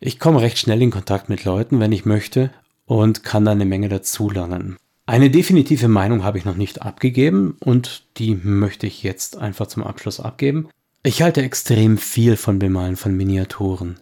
Ich 0.00 0.18
komme 0.18 0.40
recht 0.40 0.56
schnell 0.56 0.80
in 0.80 0.90
Kontakt 0.90 1.28
mit 1.28 1.44
Leuten, 1.44 1.80
wenn 1.80 1.92
ich 1.92 2.06
möchte, 2.06 2.50
und 2.86 3.24
kann 3.24 3.44
da 3.44 3.50
eine 3.50 3.66
Menge 3.66 3.90
dazulernen. 3.90 4.78
Eine 5.04 5.28
definitive 5.28 5.88
Meinung 5.88 6.24
habe 6.24 6.38
ich 6.38 6.46
noch 6.46 6.56
nicht 6.56 6.80
abgegeben 6.80 7.58
und 7.60 8.04
die 8.16 8.34
möchte 8.34 8.86
ich 8.86 9.02
jetzt 9.02 9.36
einfach 9.36 9.66
zum 9.66 9.82
Abschluss 9.82 10.18
abgeben. 10.18 10.70
Ich 11.02 11.20
halte 11.20 11.42
extrem 11.42 11.98
viel 11.98 12.38
von 12.38 12.58
Bemalen 12.58 12.96
von 12.96 13.14
Miniaturen. 13.14 13.96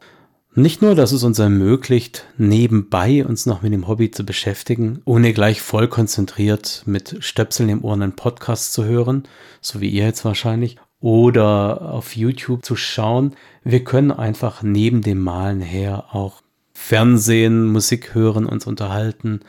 Nicht 0.57 0.83
nur, 0.83 0.95
dass 0.95 1.11
es 1.11 1.25
uns 1.25 1.41
ermöglicht, 1.41 2.27
nebenbei 2.39 3.27
uns 3.27 3.45
noch 3.45 3.63
mit 3.63 3.73
dem 3.73 3.89
Hobby 3.89 4.13
zu 4.13 4.25
beschäftigen, 4.25 5.03
ohne 5.05 5.33
gleich 5.33 5.61
voll 5.61 5.89
konzentriert 5.89 6.85
mit 6.87 7.17
Stöpseln 7.19 7.69
im 7.69 7.83
Ohr 7.85 7.95
einen 7.95 8.15
Podcast 8.15 8.73
zu 8.73 8.85
hören, 8.85 9.25
so 9.61 9.81
wie 9.81 9.89
ihr 9.89 10.05
jetzt 10.05 10.25
wahrscheinlich, 10.25 10.77
oder 11.01 11.91
auf 11.91 12.15
YouTube 12.15 12.65
zu 12.65 12.77
schauen. 12.77 13.35
Wir 13.65 13.83
können 13.83 14.13
einfach 14.13 14.63
neben 14.63 15.03
dem 15.03 15.19
Malen 15.19 15.61
her 15.61 16.05
auch 16.13 16.41
Fernsehen, 16.73 17.67
Musik 17.67 18.15
hören, 18.15 18.47
uns 18.47 18.65
unterhalten, 18.65 19.41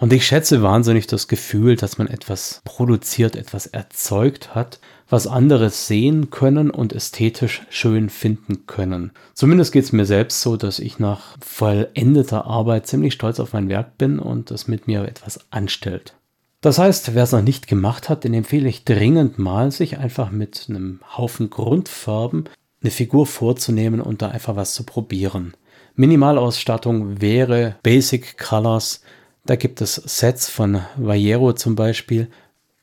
und 0.00 0.12
ich 0.14 0.26
schätze 0.26 0.62
wahnsinnig 0.62 1.06
das 1.06 1.28
Gefühl, 1.28 1.76
dass 1.76 1.98
man 1.98 2.08
etwas 2.08 2.62
produziert, 2.64 3.36
etwas 3.36 3.66
erzeugt 3.66 4.54
hat, 4.54 4.80
was 5.10 5.26
andere 5.26 5.68
sehen 5.68 6.30
können 6.30 6.70
und 6.70 6.94
ästhetisch 6.94 7.62
schön 7.68 8.08
finden 8.08 8.66
können. 8.66 9.12
Zumindest 9.34 9.72
geht 9.72 9.84
es 9.84 9.92
mir 9.92 10.06
selbst 10.06 10.40
so, 10.40 10.56
dass 10.56 10.78
ich 10.78 10.98
nach 10.98 11.36
vollendeter 11.40 12.46
Arbeit 12.46 12.86
ziemlich 12.86 13.12
stolz 13.12 13.40
auf 13.40 13.52
mein 13.52 13.68
Werk 13.68 13.98
bin 13.98 14.18
und 14.18 14.50
es 14.50 14.68
mit 14.68 14.86
mir 14.86 15.04
etwas 15.04 15.40
anstellt. 15.50 16.14
Das 16.62 16.78
heißt, 16.78 17.14
wer 17.14 17.24
es 17.24 17.32
noch 17.32 17.42
nicht 17.42 17.66
gemacht 17.68 18.08
hat, 18.08 18.24
den 18.24 18.34
empfehle 18.34 18.68
ich 18.68 18.84
dringend 18.84 19.38
mal, 19.38 19.70
sich 19.70 19.98
einfach 19.98 20.30
mit 20.30 20.66
einem 20.68 21.00
Haufen 21.16 21.50
Grundfarben 21.50 22.48
eine 22.82 22.90
Figur 22.90 23.26
vorzunehmen 23.26 24.00
und 24.00 24.22
da 24.22 24.28
einfach 24.28 24.56
was 24.56 24.72
zu 24.72 24.84
probieren. 24.84 25.54
Minimalausstattung 25.94 27.20
wäre 27.20 27.76
Basic 27.82 28.38
Colors, 28.38 29.02
da 29.50 29.56
gibt 29.56 29.80
es 29.80 29.96
Sets 29.96 30.48
von 30.48 30.80
Vallero 30.96 31.52
zum 31.54 31.74
Beispiel 31.74 32.28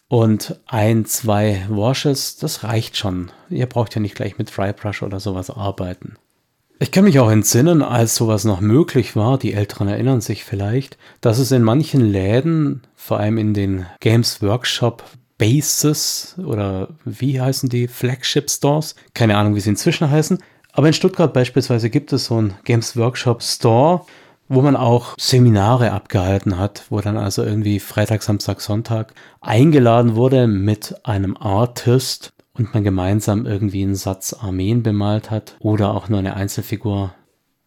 und 0.10 0.60
ein, 0.66 1.06
zwei 1.06 1.66
Washes, 1.70 2.36
das 2.36 2.66
reicht 2.66 2.98
schon. 2.98 3.32
Ihr 3.50 3.68
braucht 3.68 3.96
ja 3.96 4.02
nicht 4.02 4.16
gleich 4.16 4.38
mit 4.38 4.52
Drybrush 4.54 5.02
oder 5.02 5.22
sowas 5.22 5.50
arbeiten. 5.50 6.18
Ich 6.80 6.92
kann 6.92 7.06
mich 7.06 7.22
auch 7.22 7.32
entsinnen, 7.32 7.82
als 7.82 8.16
sowas 8.16 8.44
noch 8.44 8.60
möglich 8.60 9.16
war, 9.16 9.38
die 9.38 9.54
Älteren 9.54 9.88
erinnern 9.88 10.20
sich 10.20 10.44
vielleicht, 10.44 10.98
dass 11.22 11.40
es 11.40 11.54
in 11.54 11.64
manchen 11.64 12.02
Läden, 12.02 12.82
vor 12.96 13.18
allem 13.22 13.38
in 13.38 13.54
den 13.54 13.86
Games 14.02 14.42
Workshop 14.42 15.06
Bases 15.38 16.36
oder 16.38 16.90
wie 17.06 17.40
heißen 17.40 17.70
die? 17.70 17.88
Flagship 17.88 18.50
Stores, 18.50 18.96
keine 19.14 19.38
Ahnung, 19.38 19.56
wie 19.56 19.62
sie 19.62 19.70
inzwischen 19.70 20.12
heißen, 20.12 20.40
aber 20.74 20.88
in 20.88 20.94
Stuttgart 20.94 21.32
beispielsweise 21.32 21.90
gibt 21.90 22.12
es 22.12 22.26
so 22.26 22.36
einen 22.36 22.56
Games 22.66 22.98
Workshop 22.98 23.42
Store, 23.42 24.02
wo 24.50 24.62
man 24.62 24.76
auch 24.76 25.16
Seminare 25.20 25.92
abgehalten 25.92 26.58
hat, 26.58 26.86
wo 26.90 27.02
dann 27.02 27.18
also 27.18 27.44
irgendwie 27.44 27.80
Freitag, 27.80 28.24
Samstag, 28.24 28.62
Sonntag 28.62 29.14
eingeladen 29.42 30.16
wurde 30.16 30.48
mit 30.48 30.96
einem 31.04 31.38
Artist 31.38 32.34
und 32.54 32.74
man 32.74 32.84
gemeinsam 32.84 33.46
irgendwie 33.46 33.84
einen 33.84 33.96
Satz 33.96 34.34
Armeen 34.34 34.84
bemalt 34.84 35.32
hat 35.32 35.56
oder 35.60 35.94
auch 35.94 36.10
nur 36.10 36.20
eine 36.20 36.36
Einzelfigur. 36.36 37.14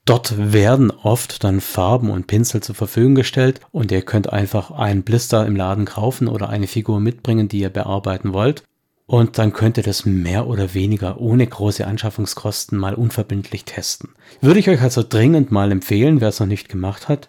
Dort 0.04 0.52
werden 0.52 0.90
oft 0.90 1.44
dann 1.44 1.60
Farben 1.60 2.10
und 2.10 2.26
Pinsel 2.26 2.62
zur 2.62 2.74
Verfügung 2.74 3.14
gestellt 3.14 3.60
und 3.70 3.92
ihr 3.92 4.02
könnt 4.02 4.32
einfach 4.32 4.70
einen 4.70 5.02
Blister 5.02 5.46
im 5.46 5.54
Laden 5.54 5.84
kaufen 5.84 6.26
oder 6.26 6.48
eine 6.48 6.66
Figur 6.66 7.00
mitbringen, 7.00 7.48
die 7.48 7.60
ihr 7.60 7.70
bearbeiten 7.70 8.32
wollt. 8.32 8.64
Und 9.10 9.38
dann 9.38 9.52
könnt 9.52 9.76
ihr 9.76 9.82
das 9.82 10.06
mehr 10.06 10.46
oder 10.46 10.72
weniger 10.72 11.20
ohne 11.20 11.44
große 11.44 11.84
Anschaffungskosten 11.84 12.78
mal 12.78 12.94
unverbindlich 12.94 13.64
testen. 13.64 14.10
Würde 14.40 14.60
ich 14.60 14.70
euch 14.70 14.80
also 14.82 15.02
dringend 15.02 15.50
mal 15.50 15.72
empfehlen, 15.72 16.20
wer 16.20 16.28
es 16.28 16.38
noch 16.38 16.46
nicht 16.46 16.68
gemacht 16.68 17.08
hat. 17.08 17.28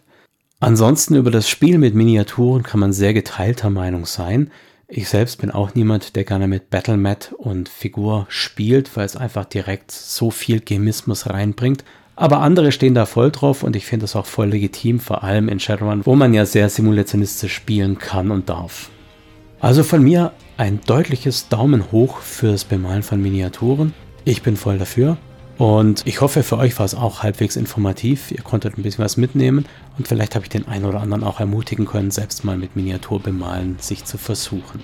Ansonsten 0.59 1.15
über 1.15 1.31
das 1.31 1.49
Spiel 1.49 1.79
mit 1.79 1.95
Miniaturen 1.95 2.61
kann 2.61 2.79
man 2.79 2.93
sehr 2.93 3.15
geteilter 3.15 3.71
Meinung 3.71 4.05
sein. 4.05 4.51
Ich 4.87 5.09
selbst 5.09 5.41
bin 5.41 5.49
auch 5.49 5.73
niemand, 5.73 6.15
der 6.15 6.23
gerne 6.23 6.47
mit 6.47 6.69
Battlemat 6.69 7.33
und 7.35 7.67
Figur 7.67 8.27
spielt, 8.29 8.95
weil 8.95 9.07
es 9.07 9.17
einfach 9.17 9.45
direkt 9.45 9.89
so 9.89 10.29
viel 10.29 10.59
Gemismus 10.59 11.31
reinbringt. 11.31 11.83
Aber 12.15 12.41
andere 12.41 12.71
stehen 12.71 12.93
da 12.93 13.07
voll 13.07 13.31
drauf 13.31 13.63
und 13.63 13.75
ich 13.75 13.87
finde 13.87 14.03
das 14.03 14.15
auch 14.15 14.27
voll 14.27 14.49
legitim, 14.49 14.99
vor 14.99 15.23
allem 15.23 15.49
in 15.49 15.59
Shadowrun, 15.59 16.05
wo 16.05 16.13
man 16.13 16.35
ja 16.35 16.45
sehr 16.45 16.69
simulationistisch 16.69 17.55
spielen 17.55 17.97
kann 17.97 18.29
und 18.29 18.49
darf. 18.49 18.91
Also 19.59 19.81
von 19.81 20.03
mir 20.03 20.31
ein 20.61 20.79
deutliches 20.85 21.49
Daumen 21.49 21.91
hoch 21.91 22.19
fürs 22.19 22.65
Bemalen 22.65 23.01
von 23.01 23.19
Miniaturen. 23.19 23.95
Ich 24.25 24.43
bin 24.43 24.55
voll 24.55 24.77
dafür. 24.77 25.17
Und 25.57 26.03
ich 26.05 26.21
hoffe, 26.21 26.43
für 26.43 26.59
euch 26.59 26.77
war 26.77 26.85
es 26.85 26.93
auch 26.93 27.23
halbwegs 27.23 27.55
informativ. 27.55 28.29
Ihr 28.29 28.43
konntet 28.43 28.77
ein 28.77 28.83
bisschen 28.83 29.03
was 29.03 29.17
mitnehmen 29.17 29.65
und 29.97 30.07
vielleicht 30.07 30.35
habe 30.35 30.45
ich 30.45 30.49
den 30.49 30.67
einen 30.67 30.85
oder 30.85 31.01
anderen 31.01 31.23
auch 31.23 31.39
ermutigen 31.39 31.87
können, 31.87 32.11
selbst 32.11 32.45
mal 32.45 32.59
mit 32.59 32.75
Miniaturbemalen 32.75 33.77
sich 33.79 34.05
zu 34.05 34.19
versuchen. 34.19 34.81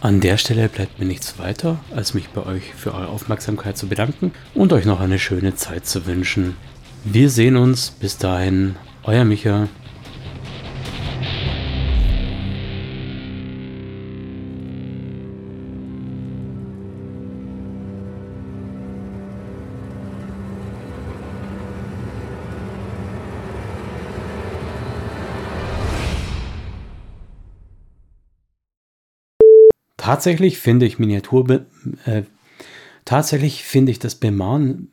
An 0.00 0.20
der 0.20 0.38
Stelle 0.38 0.68
bleibt 0.68 0.98
mir 0.98 1.06
nichts 1.06 1.38
weiter, 1.38 1.78
als 1.94 2.14
mich 2.14 2.30
bei 2.30 2.44
euch 2.44 2.74
für 2.74 2.92
eure 2.92 3.10
Aufmerksamkeit 3.10 3.78
zu 3.78 3.86
bedanken 3.86 4.32
und 4.54 4.72
euch 4.72 4.86
noch 4.86 4.98
eine 4.98 5.20
schöne 5.20 5.54
Zeit 5.54 5.86
zu 5.86 6.04
wünschen. 6.04 6.56
Wir 7.04 7.30
sehen 7.30 7.56
uns. 7.56 7.90
Bis 7.90 8.18
dahin, 8.18 8.74
euer 9.06 9.24
Micha. 9.24 9.68
Tatsächlich 29.96 30.58
finde 30.58 30.86
ich 30.86 31.00
Miniatur, 31.00 31.66
äh, 32.04 32.22
tatsächlich 33.04 33.64
finde 33.64 33.90
ich 33.90 33.98
das 33.98 34.14
Bemalen 34.14 34.92